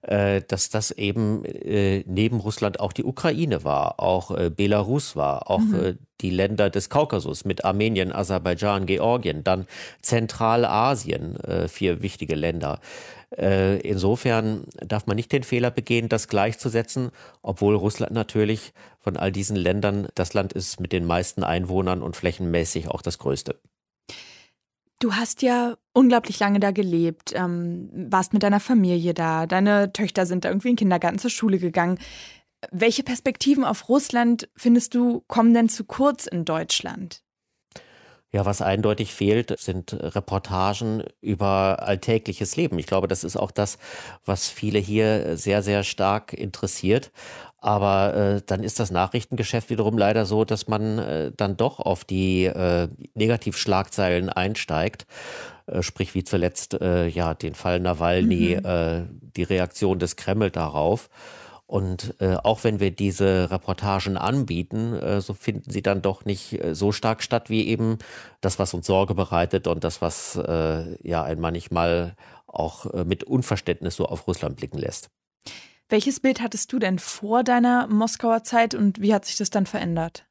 äh, 0.00 0.40
dass 0.48 0.70
das 0.70 0.90
eben 0.90 1.44
äh, 1.44 2.02
neben 2.06 2.40
Russland 2.40 2.80
auch 2.80 2.94
die 2.94 3.04
Ukraine 3.04 3.62
war, 3.62 4.00
auch 4.00 4.30
äh, 4.30 4.48
Belarus 4.48 5.16
war, 5.16 5.50
auch 5.50 5.58
mhm. 5.58 5.74
Äh, 5.74 5.94
die 6.22 6.30
Länder 6.30 6.70
des 6.70 6.88
Kaukasus 6.88 7.44
mit 7.44 7.66
Armenien, 7.66 8.10
Aserbaidschan, 8.10 8.86
Georgien, 8.86 9.44
dann 9.44 9.66
Zentralasien, 10.00 11.38
äh, 11.40 11.68
vier 11.68 12.00
wichtige 12.00 12.36
Länder. 12.36 12.80
Äh, 13.38 13.78
insofern 13.80 14.64
darf 14.76 15.06
man 15.06 15.16
nicht 15.16 15.32
den 15.32 15.42
Fehler 15.42 15.70
begehen, 15.70 16.08
das 16.08 16.28
gleichzusetzen, 16.28 17.10
obwohl 17.42 17.74
Russland 17.74 18.12
natürlich 18.12 18.72
von 19.00 19.16
all 19.16 19.32
diesen 19.32 19.56
Ländern 19.56 20.08
das 20.14 20.34
Land 20.34 20.52
ist 20.52 20.80
mit 20.80 20.92
den 20.92 21.04
meisten 21.04 21.42
Einwohnern 21.42 22.02
und 22.02 22.16
flächenmäßig 22.16 22.88
auch 22.88 23.02
das 23.02 23.18
größte. 23.18 23.60
Du 25.00 25.14
hast 25.14 25.42
ja 25.42 25.76
unglaublich 25.92 26.38
lange 26.38 26.60
da 26.60 26.70
gelebt, 26.70 27.32
ähm, 27.34 27.90
warst 27.92 28.32
mit 28.32 28.42
deiner 28.42 28.60
Familie 28.60 29.12
da, 29.12 29.46
deine 29.46 29.92
Töchter 29.92 30.24
sind 30.24 30.44
da 30.44 30.48
irgendwie 30.48 30.68
in 30.68 30.76
den 30.76 30.78
Kindergarten 30.78 31.18
zur 31.18 31.30
Schule 31.30 31.58
gegangen. 31.58 31.98
Welche 32.70 33.02
Perspektiven 33.02 33.64
auf 33.64 33.88
Russland 33.88 34.48
findest 34.56 34.94
du 34.94 35.22
kommen 35.26 35.52
denn 35.52 35.68
zu 35.68 35.84
kurz 35.84 36.26
in 36.26 36.44
Deutschland? 36.44 37.23
Ja, 38.34 38.44
was 38.44 38.60
eindeutig 38.60 39.14
fehlt, 39.14 39.54
sind 39.60 39.92
Reportagen 39.92 41.04
über 41.20 41.84
alltägliches 41.86 42.56
Leben. 42.56 42.80
Ich 42.80 42.88
glaube, 42.88 43.06
das 43.06 43.22
ist 43.22 43.36
auch 43.36 43.52
das, 43.52 43.78
was 44.24 44.48
viele 44.48 44.80
hier 44.80 45.36
sehr, 45.36 45.62
sehr 45.62 45.84
stark 45.84 46.32
interessiert. 46.32 47.12
Aber 47.58 48.14
äh, 48.14 48.42
dann 48.44 48.64
ist 48.64 48.80
das 48.80 48.90
Nachrichtengeschäft 48.90 49.70
wiederum 49.70 49.96
leider 49.96 50.26
so, 50.26 50.44
dass 50.44 50.66
man 50.66 50.98
äh, 50.98 51.30
dann 51.36 51.56
doch 51.56 51.78
auf 51.78 52.02
die 52.04 52.46
äh, 52.46 52.88
Negativschlagzeilen 53.14 54.30
einsteigt. 54.30 55.06
Äh, 55.66 55.82
sprich 55.82 56.16
wie 56.16 56.24
zuletzt 56.24 56.74
äh, 56.74 57.06
ja 57.06 57.34
den 57.34 57.54
Fall 57.54 57.78
Nawalny, 57.78 58.58
mhm. 58.58 58.66
äh, 58.66 59.02
die 59.36 59.44
Reaktion 59.44 60.00
des 60.00 60.16
Kreml 60.16 60.50
darauf. 60.50 61.08
Und 61.66 62.14
äh, 62.20 62.36
auch 62.36 62.62
wenn 62.62 62.78
wir 62.78 62.90
diese 62.90 63.50
Reportagen 63.50 64.18
anbieten, 64.18 64.94
äh, 64.94 65.20
so 65.20 65.32
finden 65.32 65.70
sie 65.70 65.80
dann 65.80 66.02
doch 66.02 66.24
nicht 66.24 66.62
äh, 66.62 66.74
so 66.74 66.92
stark 66.92 67.22
statt 67.22 67.48
wie 67.48 67.66
eben 67.66 67.98
das, 68.42 68.58
was 68.58 68.74
uns 68.74 68.86
Sorge 68.86 69.14
bereitet 69.14 69.66
und 69.66 69.82
das, 69.82 70.02
was 70.02 70.36
äh, 70.36 71.08
ja 71.08 71.22
ein 71.22 71.40
manchmal 71.40 72.16
auch 72.46 72.86
äh, 72.92 73.04
mit 73.04 73.24
Unverständnis 73.24 73.96
so 73.96 74.06
auf 74.06 74.26
Russland 74.26 74.56
blicken 74.56 74.78
lässt. 74.78 75.08
Welches 75.88 76.20
Bild 76.20 76.40
hattest 76.40 76.72
du 76.72 76.78
denn 76.78 76.98
vor 76.98 77.42
deiner 77.42 77.86
Moskauer 77.86 78.44
Zeit 78.44 78.74
und 78.74 79.00
wie 79.00 79.14
hat 79.14 79.24
sich 79.24 79.36
das 79.36 79.50
dann 79.50 79.66
verändert? 79.66 80.26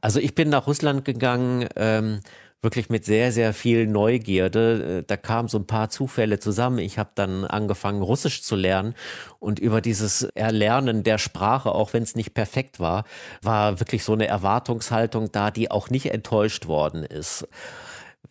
Also 0.00 0.18
ich 0.18 0.34
bin 0.34 0.48
nach 0.48 0.66
Russland 0.66 1.04
gegangen. 1.04 1.68
Ähm, 1.76 2.20
wirklich 2.62 2.90
mit 2.90 3.04
sehr, 3.04 3.32
sehr 3.32 3.54
viel 3.54 3.86
Neugierde. 3.86 5.00
Äh, 5.00 5.04
da 5.06 5.16
kamen 5.16 5.48
so 5.48 5.58
ein 5.58 5.66
paar 5.66 5.90
Zufälle 5.90 6.38
zusammen. 6.38 6.78
Ich 6.78 6.98
habe 6.98 7.10
dann 7.14 7.44
angefangen, 7.44 8.02
Russisch 8.02 8.42
zu 8.42 8.56
lernen 8.56 8.94
und 9.38 9.58
über 9.58 9.80
dieses 9.80 10.22
Erlernen 10.22 11.02
der 11.02 11.18
Sprache, 11.18 11.72
auch 11.72 11.92
wenn 11.92 12.02
es 12.02 12.14
nicht 12.14 12.34
perfekt 12.34 12.80
war, 12.80 13.04
war 13.42 13.80
wirklich 13.80 14.04
so 14.04 14.12
eine 14.12 14.26
Erwartungshaltung 14.26 15.32
da, 15.32 15.50
die 15.50 15.70
auch 15.70 15.90
nicht 15.90 16.06
enttäuscht 16.12 16.66
worden 16.66 17.04
ist 17.04 17.46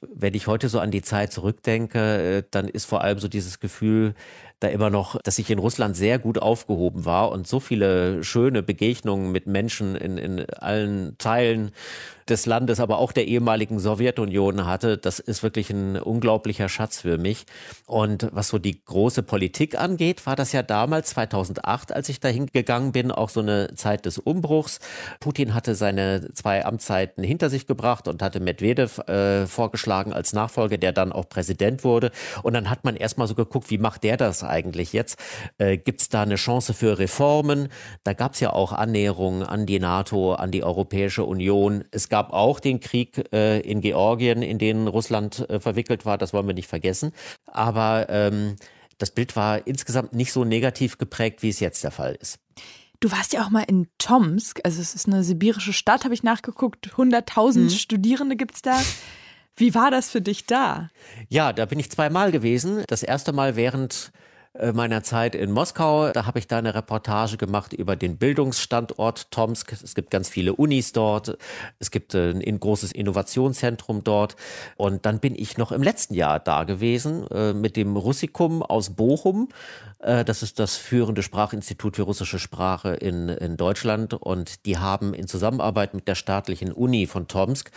wenn 0.01 0.33
ich 0.33 0.47
heute 0.47 0.69
so 0.69 0.79
an 0.79 0.91
die 0.91 1.01
Zeit 1.01 1.33
zurückdenke, 1.33 2.37
äh, 2.37 2.43
dann 2.51 2.67
ist 2.67 2.85
vor 2.85 3.01
allem 3.01 3.19
so 3.19 3.27
dieses 3.27 3.59
Gefühl 3.59 4.13
da 4.59 4.67
immer 4.67 4.89
noch, 4.89 5.21
dass 5.21 5.39
ich 5.39 5.49
in 5.49 5.59
Russland 5.59 5.95
sehr 5.95 6.19
gut 6.19 6.37
aufgehoben 6.37 7.05
war 7.05 7.31
und 7.31 7.47
so 7.47 7.59
viele 7.59 8.23
schöne 8.23 8.61
Begegnungen 8.61 9.31
mit 9.31 9.47
Menschen 9.47 9.95
in, 9.95 10.17
in 10.17 10.49
allen 10.49 11.17
Teilen 11.17 11.71
des 12.29 12.45
Landes, 12.45 12.79
aber 12.79 12.99
auch 12.99 13.11
der 13.11 13.27
ehemaligen 13.27 13.79
Sowjetunion 13.79 14.65
hatte. 14.65 14.97
Das 14.97 15.19
ist 15.19 15.43
wirklich 15.43 15.69
ein 15.69 15.97
unglaublicher 15.97 16.69
Schatz 16.69 17.01
für 17.01 17.17
mich. 17.17 17.45
Und 17.85 18.27
was 18.31 18.49
so 18.49 18.59
die 18.59 18.83
große 18.83 19.23
Politik 19.23 19.79
angeht, 19.79 20.25
war 20.25 20.35
das 20.35 20.51
ja 20.51 20.63
damals 20.63 21.09
2008, 21.09 21.91
als 21.91 22.09
ich 22.09 22.19
dahin 22.19 22.47
gegangen 22.47 22.91
bin, 22.91 23.11
auch 23.11 23.29
so 23.29 23.39
eine 23.39 23.73
Zeit 23.75 24.05
des 24.05 24.17
Umbruchs. 24.17 24.79
Putin 25.19 25.53
hatte 25.53 25.75
seine 25.75 26.31
zwei 26.33 26.65
Amtszeiten 26.65 27.23
hinter 27.23 27.49
sich 27.49 27.67
gebracht 27.67 28.07
und 28.07 28.21
hatte 28.21 28.39
Medvedev 28.39 28.99
äh, 29.07 29.47
vorgeschlagen 29.47 30.13
als 30.13 30.33
Nachfolger, 30.33 30.77
der 30.77 30.91
dann 30.91 31.11
auch 31.11 31.27
Präsident 31.29 31.83
wurde. 31.83 32.11
Und 32.43 32.53
dann 32.53 32.69
hat 32.69 32.83
man 32.83 32.95
erstmal 32.95 33.27
so 33.27 33.35
geguckt, 33.35 33.69
wie 33.69 33.77
macht 33.77 34.03
der 34.03 34.17
das 34.17 34.43
eigentlich 34.49 34.93
jetzt? 34.93 35.19
Äh, 35.57 35.77
Gibt 35.77 36.01
es 36.01 36.09
da 36.09 36.23
eine 36.23 36.35
Chance 36.35 36.73
für 36.73 36.99
Reformen? 36.99 37.69
Da 38.03 38.13
gab 38.13 38.33
es 38.33 38.39
ja 38.39 38.51
auch 38.51 38.71
Annäherungen 38.71 39.43
an 39.43 39.65
die 39.65 39.79
NATO, 39.79 40.33
an 40.33 40.51
die 40.51 40.63
Europäische 40.63 41.23
Union. 41.23 41.83
Es 41.91 42.09
gab 42.09 42.33
auch 42.33 42.59
den 42.59 42.79
Krieg 42.79 43.23
äh, 43.33 43.59
in 43.59 43.81
Georgien, 43.81 44.41
in 44.41 44.57
den 44.57 44.87
Russland 44.87 45.49
äh, 45.49 45.59
verwickelt 45.59 46.05
war, 46.05 46.17
das 46.17 46.33
wollen 46.33 46.47
wir 46.47 46.53
nicht 46.53 46.67
vergessen. 46.67 47.11
Aber 47.45 48.07
ähm, 48.09 48.55
das 48.97 49.11
Bild 49.11 49.35
war 49.35 49.65
insgesamt 49.65 50.13
nicht 50.13 50.31
so 50.31 50.43
negativ 50.43 50.97
geprägt, 50.97 51.41
wie 51.41 51.49
es 51.49 51.59
jetzt 51.59 51.83
der 51.83 51.91
Fall 51.91 52.15
ist. 52.19 52.39
Du 52.99 53.11
warst 53.11 53.31
ja 53.31 53.45
auch 53.45 53.49
mal 53.49 53.63
in 53.63 53.87
Tomsk, 53.97 54.59
also 54.65 54.81
es 54.81 54.93
ist 54.93 55.07
eine 55.07 55.23
sibirische 55.23 55.71
Stadt, 55.71 56.03
habe 56.03 56.13
ich 56.13 56.21
nachgeguckt. 56.21 56.89
100.000 56.95 57.59
mhm. 57.59 57.69
Studierende 57.69 58.35
gibt 58.35 58.55
es 58.55 58.61
da. 58.61 58.77
Wie 59.55 59.73
war 59.73 59.89
das 59.89 60.09
für 60.09 60.21
dich 60.21 60.45
da? 60.45 60.89
Ja, 61.29 61.53
da 61.53 61.65
bin 61.65 61.79
ich 61.79 61.89
zweimal 61.89 62.31
gewesen. 62.31 62.83
Das 62.87 63.03
erste 63.03 63.31
Mal 63.31 63.55
während 63.55 64.11
äh, 64.13 64.19
meiner 64.73 65.03
Zeit 65.03 65.35
in 65.35 65.51
Moskau. 65.51 66.11
Da 66.11 66.25
habe 66.25 66.39
ich 66.39 66.47
da 66.47 66.57
eine 66.57 66.73
Reportage 66.73 67.37
gemacht 67.37 67.73
über 67.73 67.95
den 67.95 68.17
Bildungsstandort 68.17 69.31
Tomsk. 69.31 69.73
Es 69.83 69.95
gibt 69.95 70.09
ganz 70.09 70.27
viele 70.27 70.53
Unis 70.53 70.91
dort. 70.91 71.37
Es 71.79 71.91
gibt 71.91 72.15
äh, 72.15 72.31
ein 72.31 72.59
großes 72.59 72.91
Innovationszentrum 72.91 74.03
dort. 74.03 74.35
Und 74.75 75.05
dann 75.05 75.19
bin 75.19 75.35
ich 75.35 75.57
noch 75.57 75.71
im 75.71 75.83
letzten 75.83 76.13
Jahr 76.15 76.39
da 76.39 76.63
gewesen 76.63 77.27
äh, 77.27 77.53
mit 77.53 77.75
dem 77.75 77.95
Russikum 77.95 78.63
aus 78.63 78.91
Bochum. 78.91 79.49
Das 80.01 80.43
ist 80.43 80.59
das 80.59 80.77
führende 80.77 81.21
Sprachinstitut 81.21 81.97
für 81.97 82.03
russische 82.03 82.39
Sprache 82.39 82.93
in, 82.93 83.27
in 83.27 83.57
Deutschland. 83.57 84.13
Und 84.13 84.65
die 84.65 84.77
haben 84.77 85.13
in 85.13 85.27
Zusammenarbeit 85.27 85.93
mit 85.93 86.07
der 86.07 86.15
staatlichen 86.15 86.71
Uni 86.71 87.05
von 87.05 87.27
Tomsk 87.27 87.71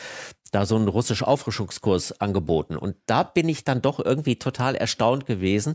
da 0.53 0.67
so 0.67 0.77
einen 0.77 0.87
russisch 0.87 1.23
Auffrischungskurs 1.23 2.21
angeboten. 2.21 2.77
Und 2.77 2.95
da 3.07 3.23
bin 3.23 3.49
ich 3.49 3.65
dann 3.65 3.83
doch 3.83 3.99
irgendwie 3.99 4.37
total 4.37 4.77
erstaunt 4.77 5.27
gewesen, 5.27 5.75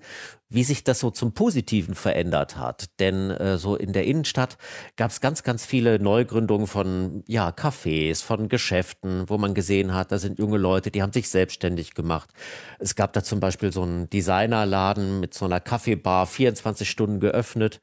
wie 0.49 0.63
sich 0.63 0.83
das 0.83 0.99
so 0.99 1.09
zum 1.09 1.33
Positiven 1.33 1.95
verändert 1.95 2.57
hat. 2.57 2.85
Denn 2.99 3.31
äh, 3.31 3.57
so 3.57 3.75
in 3.75 3.91
der 3.91 4.05
Innenstadt 4.05 4.57
gab 4.95 5.09
es 5.11 5.19
ganz, 5.19 5.43
ganz 5.43 5.65
viele 5.65 5.99
Neugründungen 5.99 6.67
von 6.67 7.23
ja, 7.27 7.49
Cafés, 7.49 8.23
von 8.23 8.49
Geschäften, 8.49 9.27
wo 9.27 9.37
man 9.39 9.55
gesehen 9.55 9.93
hat, 9.93 10.11
da 10.11 10.19
sind 10.19 10.37
junge 10.39 10.57
Leute, 10.57 10.91
die 10.91 11.01
haben 11.01 11.11
sich 11.11 11.27
selbstständig 11.29 11.95
gemacht. 11.95 12.29
Es 12.77 12.95
gab 12.95 13.13
da 13.13 13.23
zum 13.23 13.39
Beispiel 13.39 13.73
so 13.73 13.81
einen 13.81 14.09
Designerladen 14.11 15.19
mit 15.19 15.33
so 15.33 15.45
einer 15.45 15.59
Kaffeebar, 15.59 16.27
24 16.27 16.89
Stunden 16.89 17.19
geöffnet. 17.19 17.81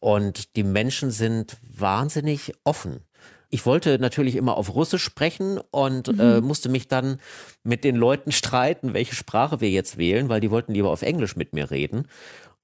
Und 0.00 0.56
die 0.56 0.64
Menschen 0.64 1.10
sind 1.10 1.58
wahnsinnig 1.62 2.54
offen. 2.64 3.04
Ich 3.50 3.66
wollte 3.66 3.98
natürlich 3.98 4.36
immer 4.36 4.56
auf 4.56 4.74
Russisch 4.74 5.02
sprechen 5.02 5.60
und 5.70 6.08
äh, 6.08 6.12
mhm. 6.12 6.20
äh, 6.20 6.40
musste 6.40 6.68
mich 6.68 6.88
dann 6.88 7.20
mit 7.64 7.84
den 7.84 7.96
Leuten 7.96 8.32
streiten, 8.32 8.94
welche 8.94 9.14
Sprache 9.14 9.60
wir 9.60 9.70
jetzt 9.70 9.98
wählen, 9.98 10.28
weil 10.28 10.40
die 10.40 10.50
wollten 10.50 10.72
lieber 10.72 10.90
auf 10.90 11.02
Englisch 11.02 11.36
mit 11.36 11.52
mir 11.52 11.70
reden. 11.70 12.06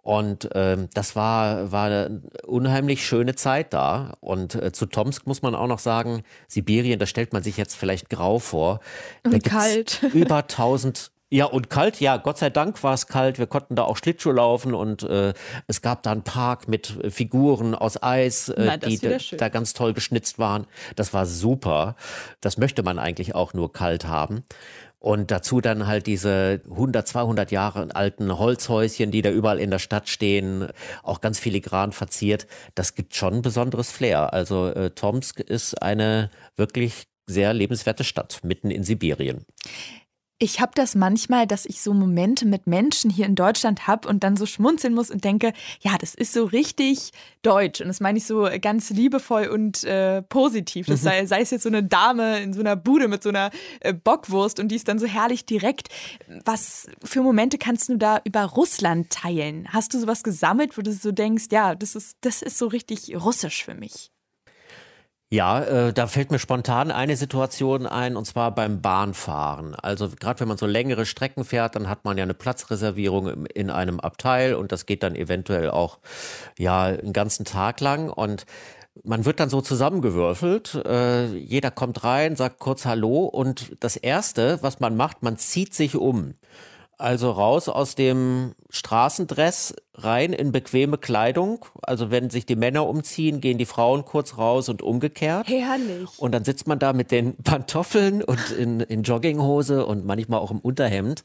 Und 0.07 0.51
ähm, 0.55 0.89
das 0.95 1.17
war, 1.17 1.73
war 1.73 1.87
eine 1.87 2.23
unheimlich 2.47 3.05
schöne 3.05 3.35
Zeit 3.35 3.73
da. 3.73 4.17
Und 4.21 4.55
äh, 4.55 4.71
zu 4.71 4.87
Tomsk 4.87 5.27
muss 5.27 5.43
man 5.43 5.57
auch 5.57 5.67
noch 5.67 5.81
sagen, 5.81 6.23
Sibirien, 6.47 7.01
da 7.01 7.07
stellt 7.07 7.33
man 7.33 7.43
sich 7.43 7.57
jetzt 7.57 7.75
vielleicht 7.75 8.09
grau 8.09 8.39
vor. 8.39 8.79
Da 9.25 9.31
und 9.31 9.43
kalt. 9.43 10.05
Über 10.15 10.37
1000 10.37 11.11
ja, 11.29 11.47
und 11.47 11.71
kalt, 11.71 12.01
ja, 12.01 12.19
Gott 12.19 12.39
sei 12.39 12.51
Dank 12.51 12.83
war 12.85 12.95
es 12.95 13.09
kalt. 13.09 13.39
Wir 13.39 13.49
konnten 13.49 13.75
da 13.75 13.83
auch 13.83 13.97
Schlittschuh 13.97 14.31
laufen 14.31 14.75
und 14.75 15.03
äh, 15.03 15.35
es 15.67 15.83
gab 15.83 16.05
da 16.05 16.13
einen 16.13 16.23
Park 16.23 16.69
mit 16.69 17.03
äh, 17.03 17.11
Figuren 17.11 17.75
aus 17.75 18.01
Eis, 18.01 18.49
äh, 18.49 18.65
Na, 18.65 18.77
die 18.77 18.99
da, 18.99 19.19
da 19.37 19.49
ganz 19.49 19.73
toll 19.73 19.93
geschnitzt 19.93 20.39
waren. 20.39 20.67
Das 20.95 21.13
war 21.15 21.27
super. 21.27 21.97
Das 22.41 22.59
möchte 22.59 22.85
man 22.85 23.01
eigentlich 23.01 23.35
auch 23.35 23.55
nur 23.55 23.73
kalt 23.73 24.07
haben. 24.07 24.45
Und 25.01 25.31
dazu 25.31 25.61
dann 25.61 25.87
halt 25.87 26.07
diese 26.07 26.63
100, 26.71 27.07
200 27.07 27.51
Jahre 27.51 27.89
alten 27.95 28.39
Holzhäuschen, 28.39 29.11
die 29.11 29.23
da 29.23 29.31
überall 29.31 29.59
in 29.59 29.71
der 29.71 29.79
Stadt 29.79 30.09
stehen, 30.09 30.69
auch 31.03 31.21
ganz 31.21 31.41
filigran 31.41 31.93
verziert. 31.93 32.47
Das 32.75 32.95
gibt 32.95 33.17
schon 33.17 33.35
ein 33.35 33.43
besonderes 33.43 33.91
Flair. 33.91 34.33
Also 34.33 34.69
äh, 34.69 34.91
Tomsk 34.91 35.41
ist 35.41 35.83
eine 35.83 36.31
wirklich 36.57 37.09
sehr 37.27 37.53
lebenswerte 37.53 38.05
Stadt 38.05 38.41
mitten 38.43 38.71
in 38.71 38.85
Sibirien. 38.85 39.45
Ich 40.39 40.61
habe 40.61 40.73
das 40.75 40.95
manchmal, 40.95 41.47
dass 41.47 41.65
ich 41.65 41.81
so 41.81 41.95
Momente 41.95 42.45
mit 42.45 42.67
Menschen 42.67 43.11
hier 43.11 43.25
in 43.25 43.35
Deutschland 43.35 43.87
habe 43.87 44.07
und 44.07 44.23
dann 44.23 44.37
so 44.37 44.45
schmunzeln 44.45 44.93
muss 44.93 45.11
und 45.11 45.25
denke, 45.25 45.55
ja, 45.81 45.97
das 45.99 46.15
ist 46.15 46.35
so 46.35 46.45
richtig 46.45 47.13
deutsch. 47.41 47.81
Und 47.81 47.89
das 47.89 48.01
meine 48.01 48.19
ich 48.19 48.27
so 48.27 48.47
ganz 48.61 48.91
liebevoll 48.91 49.47
und 49.47 49.83
äh, 49.85 50.21
positiv. 50.21 50.89
Das 50.89 51.01
mhm. 51.01 51.05
sei, 51.05 51.27
sei, 51.27 51.41
es 51.41 51.53
jetzt 51.53 51.63
so 51.63 51.71
eine 51.71 51.83
Dame 51.83 52.41
in 52.41 52.53
so 52.53 52.61
einer 52.61 52.77
Bude 52.77 53.09
mit 53.09 53.23
so 53.23 53.31
einer 53.31 53.51
äh, 53.81 53.95
Bockwurst 53.95 54.61
und 54.61 54.69
die 54.69 54.77
ist 54.77 54.89
dann 54.89 54.99
so 54.99 55.07
herrlich 55.07 55.47
direkt. 55.47 55.89
Was 56.45 56.87
für 57.03 57.23
Momente 57.23 57.57
kannst 57.57 57.89
du 57.89 57.97
da 57.97 58.21
über 58.25 58.43
Russland 58.43 59.09
teilen? 59.09 59.67
Hast 59.73 59.95
du 59.95 59.99
sowas 59.99 60.23
gesammelt, 60.23 60.77
wo 60.77 60.83
du 60.83 60.93
so 60.93 61.13
denkst, 61.13 61.47
ja, 61.51 61.75
das 61.75 61.95
ist, 61.95 62.19
das 62.21 62.43
ist 62.43 62.59
so 62.59 62.67
richtig 62.67 63.17
russisch 63.17 63.65
für 63.65 63.75
mich? 63.75 64.11
Ja, 65.29 65.61
äh, 65.61 65.93
da 65.93 66.07
fällt 66.07 66.31
mir 66.31 66.39
spontan 66.39 66.93
eine 66.93 67.17
Situation 67.17 67.87
ein, 67.87 68.17
und 68.17 68.27
zwar 68.27 68.55
beim 68.55 68.81
Bahnfahren. 68.81 69.75
Also 69.75 70.09
gerade 70.09 70.39
wenn 70.39 70.47
man 70.47 70.57
so 70.57 70.67
längere 70.67 71.05
Strecken 71.05 71.45
fährt, 71.45 71.75
dann 71.75 71.89
hat 71.89 72.05
man 72.05 72.17
ja 72.17 72.23
eine 72.23 72.35
Platzreservierung 72.35 73.47
in 73.47 73.71
einem 73.71 73.99
Abteil 73.99 74.55
und 74.55 74.71
das 74.71 74.87
geht 74.87 75.03
dann 75.03 75.17
eventuell 75.17 75.71
auch 75.71 75.99
ja 76.59 76.85
einen 76.85 77.13
ganzen 77.13 77.45
Tag 77.45 77.81
lang 77.81 78.09
und 78.09 78.47
man 79.03 79.25
wird 79.25 79.41
dann 79.41 79.51
so 79.51 79.61
zusammengewürfelt. 79.61 80.77
Äh, 80.87 81.27
jeder 81.37 81.73
kommt 81.73 82.05
rein, 82.05 82.37
sagt 82.37 82.61
kurz 82.61 82.87
Hallo 82.87 83.25
und 83.25 83.77
das 83.81 83.97
Erste, 83.97 84.59
was 84.63 84.79
man 84.79 84.97
macht, 84.97 85.25
man 85.25 85.39
zieht 85.39 85.75
sich 85.75 85.97
um. 85.97 86.35
Also 86.99 87.31
raus 87.31 87.69
aus 87.69 87.95
dem 87.95 88.55
Straßendress, 88.71 89.75
rein 89.95 90.33
in 90.33 90.51
bequeme 90.51 90.97
Kleidung. 90.97 91.67
Also 91.83 92.11
wenn 92.11 92.31
sich 92.31 92.47
die 92.47 92.57
Männer 92.57 92.87
umziehen, 92.87 93.43
gehen 93.43 93.59
die 93.59 93.67
Frauen 93.67 94.07
kurz 94.07 94.39
raus 94.39 94.71
und 94.71 94.81
umgekehrt. 94.81 95.47
Herrlich. 95.47 96.09
Und 96.19 96.33
dann 96.33 96.45
sitzt 96.45 96.67
man 96.67 96.79
da 96.79 96.95
mit 96.95 97.11
den 97.11 97.37
Pantoffeln 97.45 98.23
und 98.23 98.51
in, 98.51 98.81
in 98.81 99.03
Jogginghose 99.03 99.85
und 99.85 100.07
manchmal 100.07 100.41
auch 100.41 100.51
im 100.51 100.61
Unterhemd. 100.61 101.23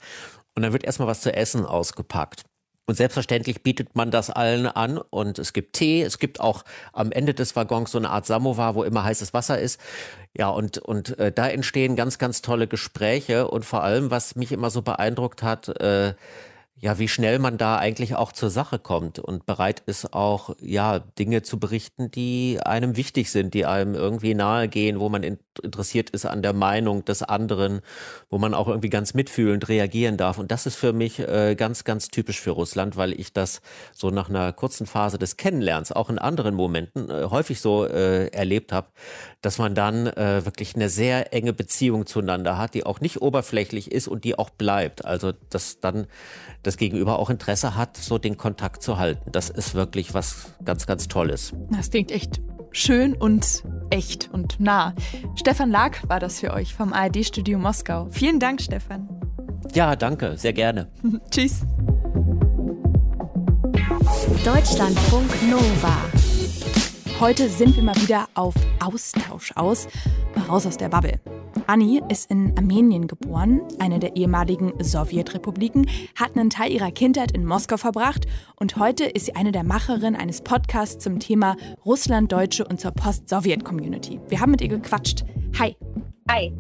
Und 0.56 0.64
dann 0.64 0.74
wird 0.74 0.84
erstmal 0.84 1.08
was 1.08 1.22
zu 1.22 1.34
essen 1.34 1.66
ausgepackt. 1.66 2.44
Und 2.88 2.96
selbstverständlich 2.96 3.64
bietet 3.64 3.96
man 3.96 4.12
das 4.12 4.30
allen 4.30 4.68
an. 4.68 4.98
Und 4.98 5.40
es 5.40 5.54
gibt 5.54 5.74
Tee, 5.74 6.02
es 6.02 6.20
gibt 6.20 6.40
auch 6.40 6.64
am 6.94 7.12
Ende 7.12 7.34
des 7.34 7.56
Waggons 7.56 7.92
so 7.92 7.98
eine 7.98 8.10
Art 8.10 8.26
Samovar, 8.26 8.76
wo 8.76 8.84
immer 8.84 9.04
heißes 9.04 9.34
Wasser 9.34 9.60
ist. 9.60 9.80
Ja, 10.38 10.50
und, 10.50 10.78
und 10.78 11.18
äh, 11.20 11.32
da 11.32 11.48
entstehen 11.48 11.96
ganz, 11.96 12.18
ganz 12.18 12.42
tolle 12.42 12.68
Gespräche. 12.68 13.48
Und 13.48 13.66
vor 13.66 13.84
allem, 13.84 14.12
was 14.12 14.36
mich 14.36 14.52
immer 14.52 14.70
so 14.70 14.82
beeindruckt 14.82 15.44
hat, 15.44 15.70
äh, 15.80 16.14
ja, 16.84 16.98
wie 16.98 17.08
schnell 17.08 17.38
man 17.38 17.60
da 17.60 17.78
eigentlich 17.78 18.16
auch 18.16 18.32
zur 18.32 18.50
Sache 18.50 18.80
kommt 18.80 19.20
und 19.20 19.46
bereit 19.46 19.84
ist 19.86 20.14
auch, 20.14 20.56
ja, 20.60 20.98
Dinge 20.98 21.44
zu 21.44 21.60
berichten, 21.60 22.10
die 22.10 22.60
einem 22.66 22.98
wichtig 22.98 23.30
sind, 23.30 23.54
die 23.54 23.68
einem 23.68 23.94
irgendwie 23.94 24.34
nahe 24.34 24.68
gehen, 24.68 25.00
wo 25.00 25.08
man 25.08 25.22
in, 25.22 25.38
interessiert 25.62 26.10
ist 26.10 26.26
an 26.26 26.42
der 26.42 26.54
Meinung 26.54 27.06
des 27.06 27.22
anderen, 27.22 27.82
wo 28.32 28.40
man 28.40 28.56
auch 28.56 28.68
irgendwie 28.68 28.90
ganz 28.90 29.14
mitfühlend 29.14 29.70
reagieren 29.70 30.18
darf. 30.18 30.40
Und 30.40 30.50
das 30.50 30.66
ist 30.66 30.76
für 30.76 30.92
mich 30.92 31.20
äh, 31.20 31.54
ganz, 31.54 31.84
ganz 31.84 32.08
typisch 32.08 32.42
für 32.42 32.52
Russland, 32.52 32.98
weil 32.98 33.14
ich 33.14 33.32
das 33.32 33.62
so 33.94 34.10
nach 34.10 34.30
einer 34.30 34.52
kurzen 34.52 34.88
Phase 34.88 35.20
des 35.20 35.38
Kennenlernens, 35.38 35.92
auch 35.92 36.10
in 36.10 36.18
anderen 36.18 36.56
Momenten, 36.56 37.12
äh, 37.12 37.26
häufig 37.26 37.62
so 37.62 37.86
äh, 37.86 38.30
erlebt 38.30 38.74
habe, 38.74 38.88
dass 39.42 39.60
man 39.60 39.76
dann 39.76 40.08
äh, 40.08 40.46
wirklich 40.46 40.76
eine 40.76 40.90
sehr 40.90 41.32
enge 41.32 41.54
Beziehung 41.54 42.08
zueinander 42.08 42.58
hat, 42.58 42.74
die 42.74 42.88
auch 42.88 43.02
nicht 43.02 43.22
oberflächlich 43.22 43.92
ist 43.92 44.08
und 44.08 44.24
die 44.24 44.40
auch 44.40 44.50
bleibt. 44.50 45.06
Also, 45.06 45.34
dass 45.52 45.80
dann 45.80 46.08
das 46.64 46.71
Gegenüber 46.78 47.20
auch 47.20 47.30
Interesse 47.30 47.76
hat, 47.76 47.98
so 47.98 48.18
den 48.18 48.38
Kontakt 48.38 48.82
zu 48.82 48.98
halten. 48.98 49.32
Das 49.32 49.50
ist 49.50 49.74
wirklich 49.74 50.14
was 50.14 50.54
ganz, 50.64 50.86
ganz 50.86 51.08
Tolles. 51.08 51.54
Das 51.72 51.90
klingt 51.90 52.12
echt 52.12 52.42
schön 52.72 53.14
und 53.14 53.64
echt 53.90 54.30
und 54.32 54.60
nah. 54.60 54.94
Stefan 55.36 55.70
Lag 55.70 55.98
war 56.08 56.20
das 56.20 56.40
für 56.40 56.54
euch 56.54 56.74
vom 56.74 56.94
ARD-Studio 56.94 57.60
Moskau. 57.60 58.08
Vielen 58.12 58.40
Dank, 58.40 58.62
Stefan. 58.62 59.10
Ja, 59.74 59.96
danke, 59.96 60.38
sehr 60.38 60.54
gerne. 60.54 60.88
Tschüss. 61.32 61.62
Deutschlandfunk 64.44 65.30
Nova. 65.50 66.31
Heute 67.22 67.50
sind 67.50 67.76
wir 67.76 67.84
mal 67.84 67.96
wieder 67.98 68.28
auf 68.34 68.56
Austausch 68.80 69.52
aus. 69.56 69.88
Mal 70.36 70.46
raus 70.46 70.66
aus 70.66 70.78
der 70.78 70.90
Bubble. 70.90 71.20
Anni 71.68 72.02
ist 72.10 72.32
in 72.32 72.58
Armenien 72.58 73.06
geboren, 73.06 73.62
eine 73.78 74.00
der 74.00 74.16
ehemaligen 74.16 74.74
Sowjetrepubliken, 74.84 75.88
hat 76.16 76.36
einen 76.36 76.50
Teil 76.50 76.72
ihrer 76.72 76.90
Kindheit 76.90 77.34
in 77.34 77.46
Moskau 77.46 77.78
verbracht 77.78 78.26
und 78.56 78.78
heute 78.78 79.06
ist 79.06 79.28
sie 79.28 79.36
eine 79.36 79.52
der 79.52 79.64
Macherinnen 79.64 80.16
eines 80.16 80.42
Podcasts 80.42 81.04
zum 81.04 81.20
Thema 81.20 81.58
Russland, 81.86 82.32
Deutsche 82.32 82.66
und 82.66 82.82
zur 82.82 82.90
Post-Sowjet-Community. 82.90 84.20
Wir 84.28 84.40
haben 84.40 84.50
mit 84.50 84.62
ihr 84.62 84.70
gequatscht. 84.70 85.24
Hi. 85.60 85.76
Hi. 86.28 86.52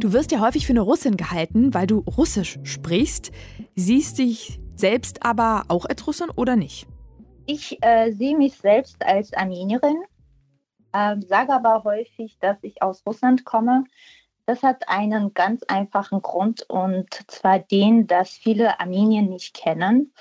Du 0.00 0.12
wirst 0.12 0.32
ja 0.32 0.40
häufig 0.40 0.66
für 0.66 0.74
eine 0.74 0.82
Russin 0.82 1.16
gehalten, 1.16 1.72
weil 1.72 1.86
du 1.86 2.00
Russisch 2.00 2.58
sprichst. 2.62 3.32
Siehst 3.74 4.18
dich 4.18 4.60
selbst 4.76 5.24
aber 5.24 5.62
auch 5.68 5.86
als 5.86 6.06
Russin 6.06 6.28
oder 6.28 6.56
nicht? 6.56 6.86
Ich 7.46 7.82
äh, 7.82 8.10
sehe 8.12 8.36
mich 8.36 8.56
selbst 8.56 9.04
als 9.04 9.34
Armenierin, 9.34 10.02
äh, 10.92 11.16
sage 11.20 11.52
aber 11.52 11.84
häufig, 11.84 12.38
dass 12.38 12.56
ich 12.62 12.82
aus 12.82 13.02
Russland 13.06 13.44
komme. 13.44 13.84
Das 14.46 14.62
hat 14.62 14.88
einen 14.88 15.34
ganz 15.34 15.62
einfachen 15.64 16.22
Grund 16.22 16.62
und 16.68 17.08
zwar 17.30 17.58
den, 17.58 18.06
dass 18.06 18.30
viele 18.30 18.80
Armenien 18.80 19.28
nicht 19.28 19.54
kennen 19.54 20.14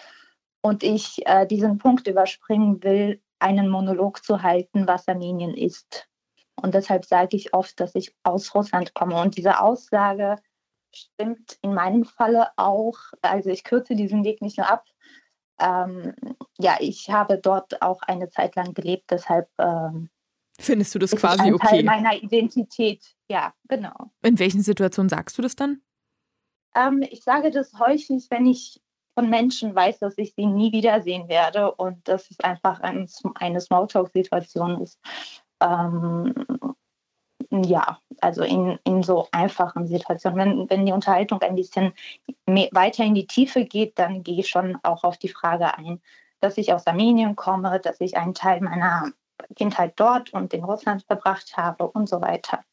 und 0.62 0.84
ich 0.84 1.26
äh, 1.26 1.46
diesen 1.46 1.78
Punkt 1.78 2.08
überspringen 2.08 2.84
will, 2.84 3.22
einen 3.40 3.70
Monolog 3.70 4.24
zu 4.24 4.42
halten, 4.42 4.88
was 4.88 5.08
Armenien 5.08 5.54
ist. 5.54 6.10
Und 6.56 6.74
deshalb 6.74 7.06
sage 7.06 7.38
ich 7.38 7.54
oft, 7.54 7.80
dass 7.80 7.96
ich 7.96 8.16
aus 8.24 8.54
Russland 8.54 8.94
komme. 8.94 9.20
Und 9.20 9.38
diese 9.38 9.60
Aussage 9.60 10.38
stimmt 10.94 11.58
in 11.62 11.74
meinem 11.74 12.06
Falle 12.06 12.50
auch. 12.58 12.98
Also 13.22 13.50
ich 13.50 13.64
kürze 13.64 13.96
diesen 13.96 14.24
Weg 14.24 14.42
nicht 14.42 14.58
nur 14.58 14.70
ab, 14.70 14.86
ähm, 15.60 16.14
ja, 16.58 16.78
ich 16.80 17.10
habe 17.10 17.40
dort 17.40 17.82
auch 17.82 18.02
eine 18.04 18.30
Zeit 18.30 18.56
lang 18.56 18.74
gelebt, 18.74 19.06
deshalb 19.10 19.50
ähm, 19.60 20.10
findest 20.60 20.94
du 20.96 21.00
das 21.00 21.12
quasi 21.12 21.44
ein 21.44 21.54
okay? 21.54 21.68
Teil 21.68 21.84
meiner 21.84 22.16
Identität. 22.16 23.04
Ja, 23.30 23.54
genau. 23.68 24.12
In 24.22 24.40
welchen 24.40 24.62
Situationen 24.62 25.10
sagst 25.10 25.38
du 25.38 25.42
das 25.42 25.56
dann? 25.56 25.82
Ähm, 26.76 27.04
ich 27.10 27.24
sage 27.24 27.52
das 27.52 27.74
häufig, 27.80 28.28
wenn 28.30 28.46
ich 28.46 28.82
von 29.16 29.30
Menschen 29.30 29.76
weiß, 29.76 30.00
dass 30.00 30.18
ich 30.18 30.34
sie 30.36 30.46
nie 30.46 30.72
wiedersehen 30.72 31.28
werde 31.30 31.72
und 31.72 32.08
dass 32.08 32.32
es 32.32 32.40
einfach 32.40 32.80
ein, 32.80 33.08
eine 33.36 33.62
Smalltalk-Situation 33.62 34.82
ist. 34.82 35.00
Ähm, 35.62 36.34
ja, 37.62 38.00
also 38.22 38.44
in, 38.44 38.80
in 38.84 39.04
so 39.04 39.28
einfachen 39.32 39.86
Situationen. 39.86 40.40
Wenn, 40.40 40.70
wenn 40.70 40.86
die 40.86 40.92
Unterhaltung 40.92 41.42
ein 41.42 41.56
bisschen 41.56 41.94
mehr, 42.48 42.70
weiter 42.72 43.04
in 43.04 43.14
die 43.14 43.28
Tiefe 43.28 43.66
geht, 43.66 44.00
dann 44.00 44.24
gehe 44.24 44.40
ich 44.40 44.50
schon 44.50 44.78
auch 44.82 45.04
auf 45.04 45.18
die 45.18 45.30
Frage 45.30 45.78
ein, 45.78 46.02
dass 46.40 46.58
ich 46.58 46.74
aus 46.74 46.88
Armenien 46.88 47.36
komme, 47.36 47.80
dass 47.80 48.02
ich 48.02 48.18
einen 48.18 48.34
Teil 48.34 48.62
meiner 48.62 49.12
Kindheit 49.56 49.94
dort 49.98 50.34
und 50.34 50.54
in 50.54 50.64
Russland 50.64 51.04
verbracht 51.04 51.56
habe 51.56 51.88
und 51.88 52.10
so 52.10 52.22
weiter. 52.22 52.64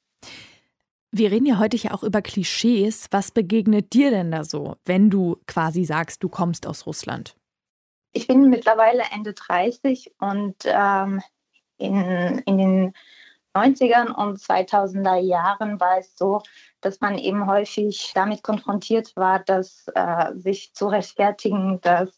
Wir 1.13 1.31
reden 1.31 1.47
ja 1.47 1.59
heute 1.59 1.77
ja 1.77 1.93
auch 1.93 2.05
über 2.05 2.23
Klischees. 2.23 3.09
Was 3.11 3.33
begegnet 3.33 3.93
dir 3.93 4.11
denn 4.11 4.31
da 4.31 4.45
so, 4.45 4.77
wenn 4.85 5.11
du 5.11 5.37
quasi 5.47 5.85
sagst, 5.85 6.23
du 6.23 6.29
kommst 6.29 6.67
aus 6.67 6.87
Russland? 6.87 7.37
Ich 8.13 8.27
bin 8.29 8.49
mittlerweile 8.49 9.03
Ende 9.13 9.35
30 9.35 10.13
und 10.19 10.57
ähm, 10.65 11.21
in, 11.79 12.39
in 12.47 12.59
den 12.59 12.93
90ern 13.55 14.13
und 14.13 14.39
2000er 14.39 15.19
Jahren 15.19 15.81
war 15.81 15.99
es 15.99 16.17
so, 16.17 16.43
dass 16.81 17.01
man 17.01 17.19
eben 17.19 17.47
häufig 17.47 18.13
damit 18.15 18.43
konfrontiert 18.43 19.15
war, 19.17 19.41
dass 19.41 19.87
äh, 19.95 20.35
sich 20.35 20.73
zu 20.75 20.87
rechtfertigen, 20.89 21.81
dass, 21.81 22.11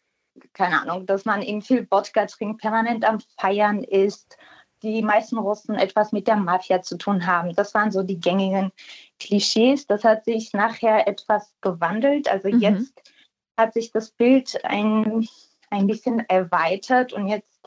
keine 0.53 0.83
Ahnung, 0.83 1.07
dass 1.07 1.25
man 1.25 1.43
eben 1.43 1.63
viel 1.63 1.87
Wodka 1.91 2.27
trinkt, 2.27 2.61
permanent 2.61 3.05
am 3.05 3.19
Feiern 3.39 3.83
ist, 3.83 4.37
die 4.83 5.03
meisten 5.03 5.39
Russen 5.39 5.77
etwas 5.77 6.13
mit 6.13 6.27
der 6.27 6.37
Mafia 6.37 6.83
zu 6.83 6.99
tun 6.99 7.27
haben. 7.27 7.55
Das 7.55 7.73
waren 7.75 7.93
so 7.93 8.03
die 8.03 8.19
gängigen 8.21 8.73
Klischees. 9.19 9.87
Das 9.87 10.05
hat 10.05 10.25
sich 10.25 10.53
nachher 10.53 11.07
etwas 11.07 11.55
gewandelt. 11.61 12.29
Also 12.29 12.49
mhm. 12.49 12.61
jetzt 12.61 13.13
hat 13.57 13.75
sich 13.75 13.93
das 13.93 14.11
Bild 14.11 14.65
ein, 14.65 15.29
ein 15.71 15.87
bisschen 15.87 16.21
erweitert 16.29 17.13
und 17.13 17.29
jetzt 17.29 17.61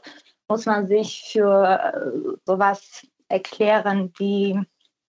muss 0.47 0.65
man 0.65 0.87
sich 0.87 1.23
für 1.31 1.79
äh, 1.79 2.37
sowas 2.45 3.07
erklären, 3.29 4.13
wie 4.17 4.59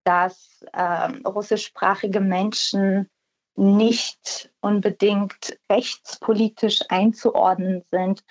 dass 0.06 0.64
äh, 0.72 1.08
russischsprachige 1.26 2.20
Menschen 2.20 3.10
nicht 3.56 4.50
unbedingt 4.60 5.58
rechtspolitisch 5.70 6.80
einzuordnen 6.88 7.82
sind. 7.90 8.22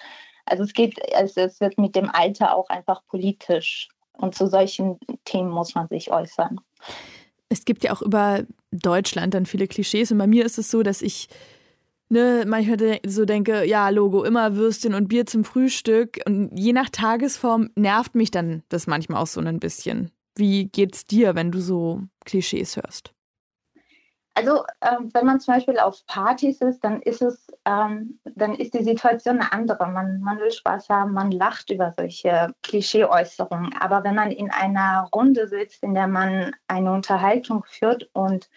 Also 0.46 0.64
es 0.64 0.74
geht, 0.74 0.98
es, 1.12 1.36
es 1.36 1.60
wird 1.60 1.78
mit 1.78 1.96
dem 1.96 2.10
Alter 2.10 2.56
auch 2.56 2.70
einfach 2.70 3.06
politisch. 3.08 3.90
Und 4.14 4.36
zu 4.36 4.48
solchen 4.48 5.00
Themen 5.26 5.50
muss 5.50 5.76
man 5.76 5.90
sich 5.90 6.12
äußern. 6.12 6.62
Es 7.50 7.66
gibt 7.66 7.84
ja 7.84 7.92
auch 7.92 8.02
über 8.02 8.44
Deutschland 8.72 9.34
dann 9.34 9.46
viele 9.46 9.68
Klischees. 9.68 10.12
Und 10.12 10.18
bei 10.18 10.28
mir 10.28 10.46
ist 10.46 10.58
es 10.58 10.72
so, 10.72 10.82
dass 10.82 11.02
ich 11.02 11.28
ne, 12.10 12.44
manchmal 12.48 13.00
so 13.06 13.26
denke, 13.26 13.66
ja, 13.66 13.90
Logo, 13.90 14.24
immer 14.24 14.56
Würstchen 14.56 14.94
und 14.94 15.08
Bier 15.08 15.26
zum 15.26 15.44
Frühstück. 15.44 16.20
Und 16.26 16.52
je 16.58 16.74
nach 16.74 16.90
Tagesform 16.90 17.70
nervt 17.76 18.16
mich 18.16 18.32
dann 18.32 18.64
das 18.70 18.88
manchmal 18.88 19.22
auch 19.22 19.28
so 19.28 19.42
ein 19.42 19.60
bisschen. 19.60 20.12
Wie 20.36 20.68
geht's 20.68 21.06
dir, 21.06 21.36
wenn 21.36 21.52
du 21.52 21.60
so 21.60 22.02
Klischees 22.26 22.76
hörst? 22.76 23.16
Also 24.38 24.66
ähm, 24.82 25.10
wenn 25.14 25.26
man 25.26 25.40
zum 25.40 25.54
Beispiel 25.54 25.80
auf 25.80 26.06
Partys 26.08 26.60
ist, 26.60 26.84
dann 26.84 27.02
ist 27.02 27.22
es, 27.22 27.48
ähm, 27.64 28.20
dann 28.26 28.54
ist 28.56 28.74
die 28.74 28.84
Situation 28.84 29.40
eine 29.40 29.54
andere. 29.54 29.88
Man, 29.88 30.20
man 30.20 30.40
will 30.40 30.52
Spaß 30.52 30.90
haben, 30.90 31.14
man 31.14 31.32
lacht 31.32 31.70
über 31.70 31.94
solche 31.98 32.54
Klischeeäußerungen. 32.62 33.74
Aber 33.80 34.04
wenn 34.04 34.16
man 34.16 34.32
in 34.32 34.52
einer 34.52 35.08
Runde 35.16 35.48
sitzt, 35.48 35.84
in 35.84 35.94
der 35.94 36.08
man 36.08 36.54
eine 36.68 36.92
Unterhaltung 36.92 37.64
führt 37.66 38.10
und 38.12 38.50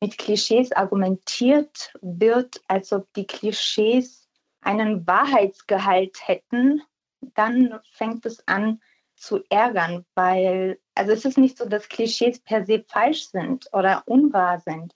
mit 0.00 0.18
Klischees 0.18 0.72
argumentiert 0.72 1.92
wird, 2.02 2.60
als 2.68 2.92
ob 2.92 3.12
die 3.14 3.26
Klischees 3.26 4.28
einen 4.60 5.06
Wahrheitsgehalt 5.06 6.26
hätten, 6.26 6.82
dann 7.20 7.80
fängt 7.92 8.26
es 8.26 8.46
an 8.46 8.80
zu 9.16 9.42
ärgern, 9.48 10.04
weil 10.14 10.78
also 10.94 11.12
es 11.12 11.24
ist 11.24 11.38
nicht 11.38 11.58
so, 11.58 11.66
dass 11.66 11.88
Klischees 11.88 12.40
per 12.40 12.64
se 12.64 12.84
falsch 12.86 13.28
sind 13.30 13.68
oder 13.72 14.02
unwahr 14.06 14.60
sind. 14.60 14.94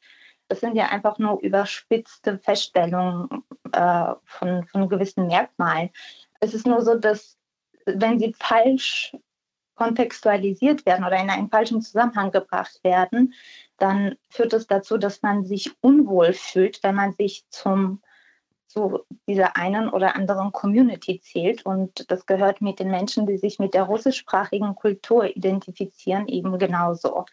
Das 0.49 0.61
sind 0.61 0.77
ja 0.77 0.87
einfach 0.87 1.19
nur 1.19 1.41
überspitzte 1.41 2.39
Feststellungen 2.39 3.45
äh, 3.73 4.15
von, 4.25 4.67
von 4.67 4.89
gewissen 4.89 5.27
Merkmalen. 5.27 5.91
Es 6.41 6.55
ist 6.55 6.67
nur 6.67 6.83
so, 6.83 6.95
dass 6.95 7.37
wenn 7.85 8.19
sie 8.19 8.35
falsch 8.39 9.17
kontextualisiert 9.79 10.85
werden 10.85 11.05
oder 11.05 11.21
in 11.21 11.31
einen 11.31 11.49
falschen 11.49 11.81
Zusammenhang 11.81 12.33
gebracht 12.33 12.81
werden, 12.83 13.33
dann 13.79 14.17
führt 14.29 14.53
es 14.53 14.67
dazu, 14.67 14.99
dass 14.99 15.23
man 15.23 15.45
sich 15.45 15.71
unwohl 15.81 16.33
fühlt, 16.33 16.83
wenn 16.83 16.97
man 16.97 17.13
sich 17.13 17.45
zum 17.49 18.03
zu 18.67 19.01
dieser 19.27 19.57
einen 19.57 19.89
oder 19.89 20.15
anderen 20.15 20.53
Community 20.53 21.21
zählt. 21.23 21.65
Und 21.65 22.11
das 22.11 22.27
gehört 22.27 22.61
mit 22.61 22.81
den 22.81 22.91
Menschen, 22.91 23.27
die 23.27 23.39
sich 23.39 23.59
mit 23.59 23.73
der 23.73 23.85
russischsprachigen 23.85 24.75
Kultur 24.75 25.35
identifizieren, 25.35 26.29
eben 26.29 26.59
genauso. 26.59 27.25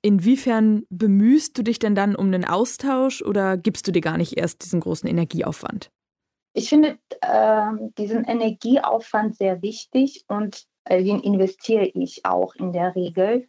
Inwiefern 0.00 0.84
bemühst 0.88 1.58
du 1.58 1.62
dich 1.62 1.78
denn 1.78 1.94
dann 1.94 2.16
um 2.16 2.32
den 2.32 2.46
Austausch 2.46 3.20
oder 3.20 3.58
gibst 3.58 3.86
du 3.86 3.92
dir 3.92 4.00
gar 4.00 4.16
nicht 4.16 4.38
erst 4.38 4.64
diesen 4.64 4.80
großen 4.80 5.08
Energieaufwand? 5.08 5.90
Ich 6.52 6.68
finde 6.68 6.98
äh, 7.20 7.70
diesen 7.96 8.24
Energieaufwand 8.24 9.36
sehr 9.36 9.62
wichtig 9.62 10.24
und 10.28 10.66
äh, 10.84 11.02
den 11.02 11.20
investiere 11.20 11.86
ich 11.86 12.24
auch 12.24 12.54
in 12.56 12.72
der 12.72 12.94
Regel. 12.94 13.48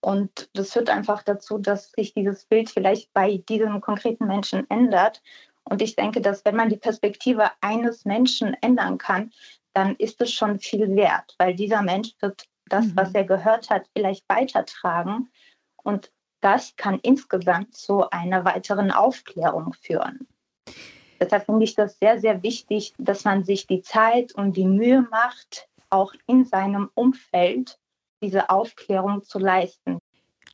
Und 0.00 0.48
das 0.52 0.72
führt 0.72 0.88
einfach 0.88 1.22
dazu, 1.22 1.58
dass 1.58 1.90
sich 1.90 2.14
dieses 2.14 2.44
Bild 2.44 2.70
vielleicht 2.70 3.12
bei 3.12 3.38
diesem 3.48 3.80
konkreten 3.80 4.26
Menschen 4.26 4.68
ändert. 4.70 5.20
Und 5.64 5.82
ich 5.82 5.96
denke, 5.96 6.20
dass 6.20 6.44
wenn 6.44 6.54
man 6.54 6.68
die 6.68 6.76
Perspektive 6.76 7.50
eines 7.60 8.04
Menschen 8.04 8.54
ändern 8.60 8.98
kann, 8.98 9.32
dann 9.72 9.96
ist 9.96 10.20
es 10.20 10.32
schon 10.32 10.60
viel 10.60 10.94
wert, 10.94 11.34
weil 11.38 11.56
dieser 11.56 11.82
Mensch 11.82 12.14
wird 12.20 12.44
das, 12.68 12.86
mhm. 12.86 12.96
was 12.96 13.14
er 13.14 13.24
gehört 13.24 13.68
hat, 13.68 13.88
vielleicht 13.94 14.24
weitertragen. 14.28 15.28
Und 15.82 16.12
das 16.40 16.76
kann 16.76 17.00
insgesamt 17.02 17.74
zu 17.74 18.08
einer 18.10 18.44
weiteren 18.44 18.92
Aufklärung 18.92 19.72
führen. 19.72 20.28
Deshalb 21.20 21.46
finde 21.46 21.64
ich 21.64 21.74
das 21.74 21.98
sehr, 21.98 22.20
sehr 22.20 22.42
wichtig, 22.42 22.94
dass 22.98 23.24
man 23.24 23.44
sich 23.44 23.66
die 23.66 23.82
Zeit 23.82 24.34
und 24.34 24.56
die 24.56 24.66
Mühe 24.66 25.06
macht, 25.10 25.68
auch 25.90 26.12
in 26.26 26.44
seinem 26.44 26.90
Umfeld 26.94 27.78
diese 28.22 28.50
Aufklärung 28.50 29.22
zu 29.22 29.38
leisten. 29.38 29.98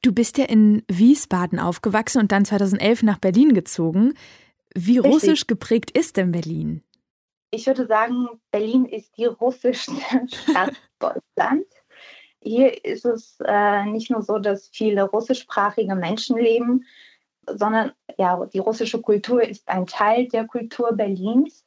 Du 0.03 0.13
bist 0.13 0.37
ja 0.37 0.47
in 0.47 0.83
Wiesbaden 0.89 1.61
aufgewachsen 1.61 2.21
und 2.21 2.33
dann 2.33 2.45
2011 2.45 3.05
nach 3.05 3.19
Berlin 3.19 3.55
gezogen. 3.55 4.15
Wie 4.75 4.99
Richtig. 4.99 5.13
russisch 5.13 5.47
geprägt 5.47 5.91
ist 5.93 6.17
denn 6.17 6.33
Berlin? 6.33 6.83
Ich 7.51 7.67
würde 7.67 7.87
sagen, 7.87 8.29
Berlin 8.51 8.87
ist 8.87 9.17
die 9.17 9.27
russischste 9.27 9.93
Stadt 10.27 10.75
Deutschlands. 10.99 11.69
Hier 12.41 12.85
ist 12.85 13.05
es 13.05 13.39
äh, 13.45 13.85
nicht 13.85 14.11
nur 14.11 14.23
so, 14.23 14.39
dass 14.39 14.69
viele 14.69 15.05
russischsprachige 15.05 15.95
Menschen 15.95 16.37
leben, 16.37 16.85
sondern 17.47 17.93
ja, 18.19 18.45
die 18.47 18.59
russische 18.59 19.01
Kultur 19.01 19.43
ist 19.43 19.69
ein 19.69 19.87
Teil 19.87 20.29
der 20.29 20.47
Kultur 20.47 20.93
Berlins. 20.93 21.65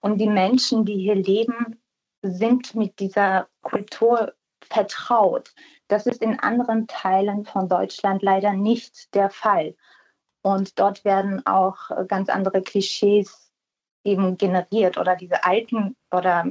Und 0.00 0.18
die 0.18 0.28
Menschen, 0.28 0.84
die 0.84 0.98
hier 0.98 1.14
leben, 1.14 1.80
sind 2.22 2.74
mit 2.74 2.98
dieser 2.98 3.48
Kultur 3.62 4.34
vertraut. 4.62 5.52
Das 5.88 6.06
ist 6.06 6.22
in 6.22 6.40
anderen 6.40 6.86
Teilen 6.86 7.44
von 7.44 7.68
Deutschland 7.68 8.22
leider 8.22 8.52
nicht 8.52 9.14
der 9.14 9.30
Fall. 9.30 9.76
Und 10.42 10.78
dort 10.78 11.04
werden 11.04 11.46
auch 11.46 11.90
ganz 12.08 12.28
andere 12.28 12.62
Klischees 12.62 13.52
eben 14.04 14.36
generiert 14.36 14.98
oder 14.98 15.14
diese 15.14 15.44
alten 15.44 15.96
oder 16.10 16.46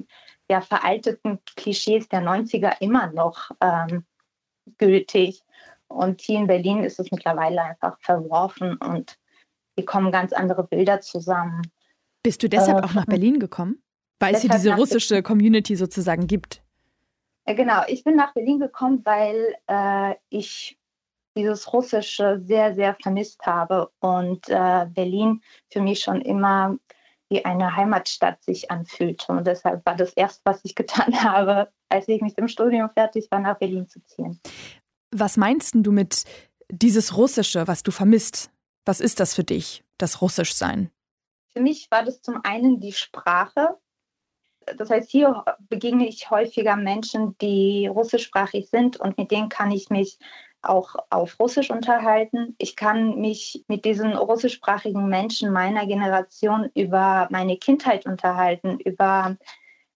ja 0.50 0.62
veralteten 0.62 1.40
Klischees 1.56 2.08
der 2.08 2.22
90er 2.22 2.80
immer 2.80 3.12
noch 3.12 3.52
ähm, 3.60 4.06
gültig. 4.78 5.42
Und 5.92 6.22
hier 6.22 6.40
in 6.40 6.48
Berlin 6.48 6.84
ist 6.84 7.00
es 7.00 7.12
mittlerweile 7.12 7.62
einfach 7.62 7.98
verworfen 8.00 8.78
und 8.78 9.18
hier 9.76 9.86
kommen 9.86 10.12
ganz 10.12 10.34
andere 10.34 10.64
Bilder 10.64 11.02
zusammen. 11.02 11.62
Bist 12.24 12.44
du 12.44 12.50
deshalb 12.50 12.80
äh, 12.80 12.82
auch 12.84 12.94
nach 12.94 13.06
Berlin 13.06 13.40
gekommen? 13.40 13.82
Weil 14.20 14.36
es 14.36 14.42
hier 14.42 14.50
diese 14.52 14.76
russische 14.76 15.24
Community 15.24 15.76
sozusagen 15.76 16.28
gibt. 16.28 16.62
Genau, 17.46 17.82
ich 17.88 18.04
bin 18.04 18.16
nach 18.16 18.34
Berlin 18.34 18.60
gekommen, 18.60 19.02
weil 19.04 19.56
äh, 19.68 20.16
ich 20.30 20.78
dieses 21.36 21.72
Russische 21.74 22.42
sehr, 22.46 22.76
sehr 22.76 22.96
vermisst 23.02 23.46
habe 23.46 23.90
und 24.00 24.48
äh, 24.50 24.86
Berlin 24.88 25.42
für 25.72 25.82
mich 25.82 26.02
schon 26.02 26.22
immer 26.22 26.78
wie 27.30 27.46
eine 27.46 27.76
Heimatstadt 27.76 28.44
sich 28.44 28.70
anfühlte. 28.70 29.32
Und 29.32 29.48
deshalb 29.48 29.86
war 29.86 29.96
das 29.96 30.12
erste, 30.14 30.42
was 30.44 30.60
ich 30.64 30.76
getan 30.76 31.24
habe, 31.24 31.72
als 31.90 32.08
ich 32.08 32.22
mit 32.22 32.38
dem 32.38 32.48
Studium 32.48 32.90
fertig 32.94 33.30
war, 33.32 33.40
nach 33.40 33.58
Berlin 33.58 33.88
zu 33.88 34.04
ziehen. 34.06 34.40
Was 35.12 35.38
meinst 35.38 35.74
du 35.76 35.92
mit 35.92 36.24
dieses 36.70 37.18
Russische, 37.18 37.68
was 37.68 37.84
du 37.84 37.92
vermisst? 37.92 38.50
Was 38.86 39.00
ist 39.00 39.20
das 39.20 39.36
für 39.36 39.44
dich, 39.44 39.84
das 39.98 40.22
Russischsein? 40.22 40.90
Für 41.54 41.62
mich 41.62 41.90
war 41.92 42.04
das 42.04 42.22
zum 42.22 42.40
einen 42.44 42.80
die 42.80 42.94
Sprache. 42.94 43.78
Das 44.78 44.90
heißt, 44.90 45.10
hier 45.10 45.44
begegne 45.70 46.08
ich 46.08 46.30
häufiger 46.30 46.76
Menschen, 46.76 47.38
die 47.40 47.88
russischsprachig 47.88 48.70
sind 48.70 48.98
und 48.98 49.18
mit 49.18 49.32
denen 49.32 49.50
kann 49.50 49.72
ich 49.72 49.90
mich 49.90 50.18
auch 50.62 50.96
auf 51.10 51.40
Russisch 51.40 51.72
unterhalten. 51.72 52.56
Ich 52.58 52.76
kann 52.76 53.20
mich 53.20 53.66
mit 53.68 53.84
diesen 53.84 54.14
russischsprachigen 54.14 55.08
Menschen 55.08 55.52
meiner 55.52 55.88
Generation 55.88 56.70
über 56.76 57.28
meine 57.32 57.58
Kindheit 57.58 58.06
unterhalten, 58.06 58.80
über 58.80 59.38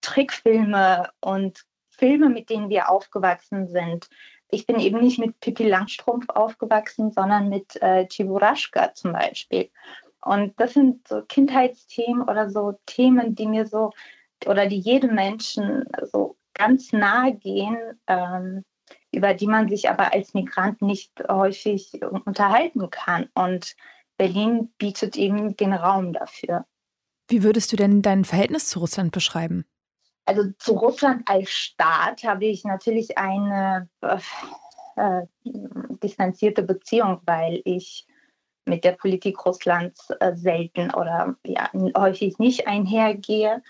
Trickfilme 0.01 1.09
und 1.21 1.65
Filme, 1.89 2.29
mit 2.29 2.49
denen 2.49 2.69
wir 2.69 2.89
aufgewachsen 2.89 3.67
sind. 3.67 4.09
Ich 4.49 4.65
bin 4.65 4.79
eben 4.79 4.99
nicht 4.99 5.19
mit 5.19 5.39
Pippi 5.39 5.67
Langstrumpf 5.67 6.25
aufgewachsen, 6.29 7.11
sondern 7.11 7.49
mit 7.49 7.81
äh, 7.81 8.07
Chiburashka 8.07 8.93
zum 8.93 9.13
Beispiel. 9.13 9.69
Und 10.21 10.59
das 10.59 10.73
sind 10.73 11.07
so 11.07 11.21
Kindheitsthemen 11.21 12.23
oder 12.23 12.49
so 12.49 12.79
Themen, 12.85 13.35
die 13.35 13.47
mir 13.47 13.65
so 13.65 13.91
oder 14.45 14.67
die 14.67 14.79
jedem 14.79 15.15
Menschen 15.15 15.85
so 16.11 16.37
ganz 16.53 16.93
nahe 16.93 17.33
gehen. 17.35 17.77
Ähm, 18.07 18.63
über 19.15 19.33
die 19.33 19.47
man 19.47 19.69
sich 19.69 19.89
aber 19.89 20.13
als 20.13 20.33
Migrant 20.33 20.81
nicht 20.81 21.11
häufig 21.27 21.93
unterhalten 22.03 22.89
kann. 22.89 23.29
Und 23.33 23.75
Berlin 24.17 24.73
bietet 24.77 25.15
eben 25.15 25.55
den 25.55 25.73
Raum 25.73 26.13
dafür. 26.13 26.65
Wie 27.27 27.43
würdest 27.43 27.71
du 27.71 27.75
denn 27.75 28.01
dein 28.01 28.25
Verhältnis 28.25 28.67
zu 28.67 28.79
Russland 28.79 29.11
beschreiben? 29.11 29.65
Also 30.25 30.51
zu 30.57 30.73
Russland 30.73 31.29
als 31.29 31.51
Staat 31.51 32.23
habe 32.23 32.45
ich 32.45 32.63
natürlich 32.63 33.17
eine 33.17 33.89
äh, 34.01 34.17
äh, 34.95 35.27
distanzierte 35.43 36.63
Beziehung, 36.63 37.21
weil 37.25 37.61
ich 37.63 38.07
mit 38.65 38.83
der 38.83 38.93
Politik 38.93 39.45
Russlands 39.45 40.09
äh, 40.19 40.35
selten 40.35 40.91
oder 40.93 41.35
ja, 41.45 41.69
häufig 41.95 42.39
nicht 42.39 42.67
einhergehe. 42.67 43.61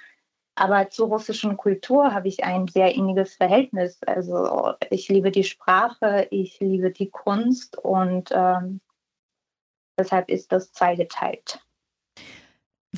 Aber 0.58 0.90
zur 0.90 1.10
russischen 1.10 1.58
Kultur 1.58 2.14
habe 2.14 2.30
ich 2.30 2.46
ein 2.46 2.70
sehr 2.70 2.96
inniges 2.96 3.36
Verhältnis. 3.36 4.00
Also 4.06 4.74
ich 4.90 5.10
liebe 5.10 5.32
die 5.32 5.44
Sprache, 5.44 6.28
ich 6.32 6.62
liebe 6.62 6.92
die 6.92 7.10
Kunst 7.10 7.78
und 7.78 8.30
ähm, 8.32 8.80
deshalb 10.00 10.30
ist 10.30 10.54
das 10.54 10.72
zweigeteilt. 10.72 11.65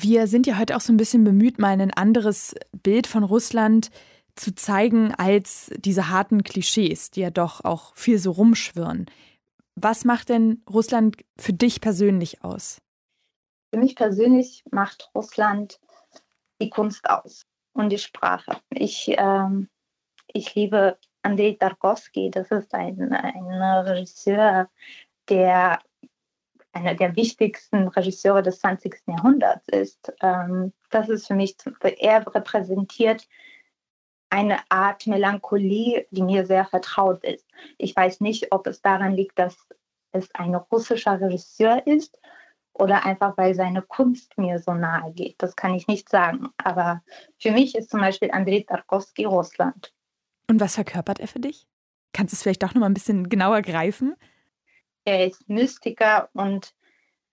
Wir 0.00 0.28
sind 0.28 0.46
ja 0.46 0.58
heute 0.58 0.76
auch 0.76 0.80
so 0.80 0.92
ein 0.92 0.96
bisschen 0.96 1.24
bemüht, 1.24 1.58
mal 1.58 1.72
ein 1.72 1.92
anderes 1.92 2.54
Bild 2.84 3.08
von 3.08 3.24
Russland 3.24 3.90
zu 4.36 4.54
zeigen 4.54 5.12
als 5.12 5.72
diese 5.76 6.08
harten 6.08 6.44
Klischees, 6.44 7.10
die 7.10 7.22
ja 7.22 7.30
doch 7.30 7.64
auch 7.64 7.96
viel 7.96 8.20
so 8.20 8.30
rumschwirren. 8.30 9.06
Was 9.74 10.04
macht 10.04 10.28
denn 10.28 10.62
Russland 10.70 11.16
für 11.36 11.52
dich 11.52 11.80
persönlich 11.80 12.44
aus? 12.44 12.80
Für 13.74 13.80
mich 13.80 13.96
persönlich 13.96 14.62
macht 14.70 15.10
Russland 15.16 15.80
die 16.62 16.70
Kunst 16.70 17.10
aus 17.10 17.42
und 17.72 17.90
die 17.90 17.98
Sprache. 17.98 18.56
Ich, 18.70 19.12
ähm, 19.18 19.68
ich 20.32 20.54
liebe 20.54 20.96
Andrei 21.22 21.56
Tarkovsky, 21.58 22.30
das 22.30 22.52
ist 22.52 22.72
ein, 22.72 23.12
ein 23.12 23.62
Regisseur, 23.84 24.70
der 25.28 25.80
einer 26.78 26.94
der 26.94 27.16
wichtigsten 27.16 27.88
Regisseure 27.88 28.42
des 28.42 28.60
20. 28.60 29.02
Jahrhunderts 29.06 29.68
ist. 29.68 30.12
Ähm, 30.20 30.72
das 30.90 31.08
ist 31.08 31.26
für 31.26 31.34
mich, 31.34 31.56
er 31.98 32.34
repräsentiert 32.34 33.28
eine 34.30 34.58
Art 34.68 35.06
Melancholie, 35.06 36.06
die 36.10 36.22
mir 36.22 36.46
sehr 36.46 36.66
vertraut 36.66 37.24
ist. 37.24 37.46
Ich 37.78 37.96
weiß 37.96 38.20
nicht, 38.20 38.52
ob 38.52 38.66
es 38.66 38.82
daran 38.82 39.12
liegt, 39.12 39.38
dass 39.38 39.56
es 40.12 40.28
ein 40.34 40.54
russischer 40.54 41.20
Regisseur 41.20 41.86
ist 41.86 42.20
oder 42.72 43.04
einfach 43.04 43.36
weil 43.36 43.54
seine 43.54 43.82
Kunst 43.82 44.36
mir 44.38 44.58
so 44.58 44.72
nahe 44.72 45.12
geht. 45.12 45.36
Das 45.38 45.56
kann 45.56 45.74
ich 45.74 45.88
nicht 45.88 46.08
sagen. 46.08 46.48
Aber 46.58 47.02
für 47.38 47.50
mich 47.50 47.74
ist 47.74 47.90
zum 47.90 48.00
Beispiel 48.00 48.30
Andrei 48.30 48.64
Tarkovsky 48.66 49.24
Russland. 49.24 49.92
Und 50.48 50.60
was 50.60 50.76
verkörpert 50.76 51.20
er 51.20 51.28
für 51.28 51.40
dich? 51.40 51.66
Kannst 52.12 52.32
du 52.32 52.36
es 52.36 52.42
vielleicht 52.42 52.62
doch 52.62 52.74
noch 52.74 52.80
mal 52.80 52.86
ein 52.86 52.94
bisschen 52.94 53.28
genauer 53.28 53.62
greifen? 53.62 54.14
Er 55.08 55.26
ist 55.26 55.48
Mystiker 55.48 56.28
und 56.34 56.74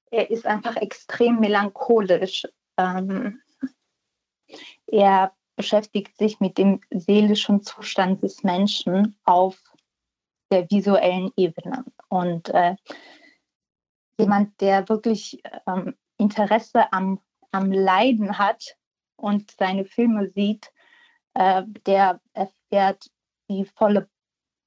er 0.10 0.32
ist 0.32 0.46
einfach 0.46 0.78
extrem 0.78 1.42
melancholisch. 1.42 2.48
Ähm, 2.78 3.42
er 4.88 5.34
beschäftigt 5.58 6.16
sich 6.16 6.40
mit 6.40 6.58
dem 6.58 6.80
seelischen 6.90 7.64
Zustand 7.64 8.24
des 8.24 8.44
Menschen 8.44 9.18
auf 9.26 9.62
der 10.52 10.72
visuellen 10.72 11.34
Ebene. 11.36 11.84
Und 12.08 12.48
äh, 12.48 12.78
jemand, 14.18 14.62
der 14.62 14.88
wirklich 14.88 15.42
ähm, 15.68 15.98
Interesse 16.18 16.94
am, 16.94 17.20
am 17.52 17.74
Leiden 17.74 18.38
hat 18.38 18.78
und 19.18 19.52
seine 19.52 19.84
Filme 19.84 20.30
sieht, 20.30 20.72
äh, 21.34 21.64
der 21.86 22.22
erfährt 22.32 23.12
die 23.50 23.66
volle 23.66 24.10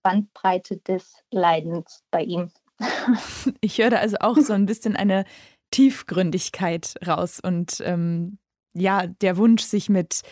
Bandbreite 0.02 0.76
des 0.76 1.24
Leidens 1.30 2.04
bei 2.10 2.22
ihm. 2.24 2.52
Ich 3.60 3.78
höre 3.78 3.90
da 3.90 3.98
also 3.98 4.16
auch 4.20 4.36
so 4.36 4.52
ein 4.52 4.66
bisschen 4.66 4.96
eine 4.96 5.24
Tiefgründigkeit 5.70 6.94
raus 7.06 7.40
und 7.40 7.82
ähm, 7.84 8.38
ja, 8.74 9.06
der 9.06 9.36
Wunsch, 9.36 9.62
sich 9.62 9.88
mit 9.88 10.22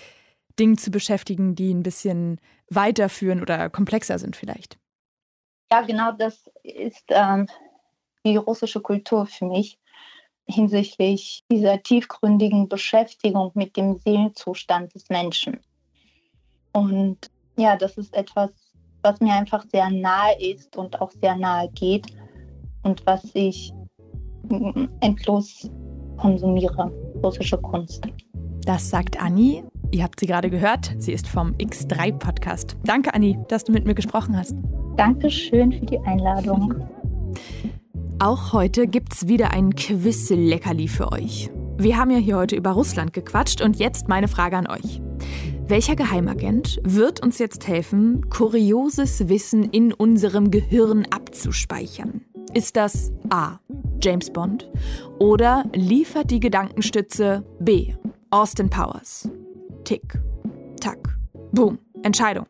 Dingen 0.59 0.79
zu 0.79 0.91
beschäftigen, 0.91 1.55
die 1.55 1.73
ein 1.73 1.83
bisschen 1.83 2.41
weiterführen 2.71 3.43
oder 3.43 3.69
komplexer 3.71 4.19
sind 4.19 4.37
vielleicht. 4.37 4.79
Ja, 5.71 5.83
genau 5.83 6.13
das 6.13 6.51
ist 6.63 7.05
ähm, 7.09 7.49
die 8.25 8.37
russische 8.37 8.81
Kultur 8.81 9.27
für 9.27 9.47
mich 9.47 9.79
hinsichtlich 10.49 11.43
dieser 11.51 11.83
tiefgründigen 11.83 12.69
Beschäftigung 12.69 13.51
mit 13.55 13.77
dem 13.77 13.97
Seelenzustand 13.97 14.95
des 14.95 15.09
Menschen. 15.09 15.61
Und 16.73 17.31
ja, 17.57 17.77
das 17.77 17.99
ist 17.99 18.15
etwas, 18.15 18.51
was 19.03 19.21
mir 19.21 19.35
einfach 19.35 19.65
sehr 19.73 19.91
nahe 19.91 20.41
ist 20.41 20.77
und 20.77 21.01
auch 21.01 21.11
sehr 21.11 21.35
nahe 21.35 21.69
geht 21.71 22.07
und 22.87 23.05
was 23.05 23.23
ich 23.35 23.75
endlos 25.01 25.69
konsumiere, 26.17 26.93
russische 27.23 27.59
Kunst. 27.59 28.07
Das 28.65 28.89
sagt 28.89 29.21
Anni. 29.21 29.65
Ihr 29.93 30.03
habt 30.03 30.19
sie 30.19 30.27
gerade 30.27 30.51
gehört. 30.51 30.95
Sie 30.99 31.13
ist 31.13 31.29
vom 31.29 31.53
X3-Podcast. 31.55 32.77
Danke, 32.85 33.15
Anni, 33.15 33.39
dass 33.49 33.65
du 33.65 33.73
mit 33.73 33.87
mir 33.87 33.95
gesprochen 33.95 34.37
hast. 34.37 34.55
Dankeschön 34.97 35.73
für 35.73 35.87
die 35.87 35.99
Einladung. 36.01 36.75
Auch 38.19 38.53
heute 38.53 38.87
gibt's 38.87 39.29
wieder 39.29 39.53
ein 39.53 39.75
Quiz-Leckerli 39.75 40.89
für 40.89 41.13
euch. 41.13 41.51
Wir 41.79 41.99
haben 41.99 42.11
ja 42.11 42.19
hier 42.19 42.37
heute 42.37 42.57
über 42.57 42.71
Russland 42.71 43.13
gequatscht 43.13 43.61
und 43.61 43.77
jetzt 43.77 44.09
meine 44.09 44.29
Frage 44.29 44.57
an 44.57 44.67
euch. 44.67 45.01
Welcher 45.69 45.97
Geheimagent 45.97 46.81
wird 46.85 47.23
uns 47.23 47.39
jetzt 47.39 47.67
helfen, 47.69 48.29
kurioses 48.31 49.29
Wissen 49.29 49.65
in 49.65 49.93
unserem 49.93 50.51
Gehirn 50.51 51.07
abzuspeichern? 51.11 52.26
Ist 52.57 52.75
das 52.75 53.13
A. 53.29 53.59
James 54.01 54.31
Bond 54.33 54.67
oder 55.19 55.65
liefert 55.75 56.31
die 56.31 56.41
Gedankenstütze 56.41 57.45
B. 57.61 57.93
Austin 58.31 58.71
Powers? 58.71 59.29
Tick, 59.85 60.19
tack, 60.81 61.19
boom, 61.53 61.79
Entscheidung. 62.03 62.47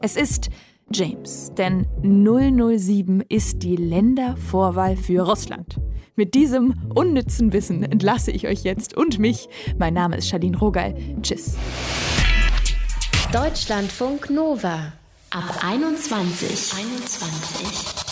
Es 0.00 0.14
ist 0.14 0.48
James, 0.92 1.50
denn 1.58 1.88
007 2.04 3.24
ist 3.28 3.64
die 3.64 3.74
Ländervorwahl 3.74 4.96
für 4.96 5.22
Russland. 5.22 5.80
Mit 6.14 6.34
diesem 6.34 6.74
unnützen 6.94 7.52
Wissen 7.52 7.82
entlasse 7.82 8.30
ich 8.30 8.46
euch 8.46 8.62
jetzt 8.62 8.96
und 8.96 9.18
mich. 9.18 9.48
Mein 9.76 9.94
Name 9.94 10.18
ist 10.18 10.28
Charlene 10.28 10.56
Rogal. 10.56 10.94
Tschüss. 11.20 11.56
Deutschlandfunk 13.32 14.30
Nova 14.30 14.92
ab 15.30 15.64
21. 15.64 16.78
21. 16.78 18.11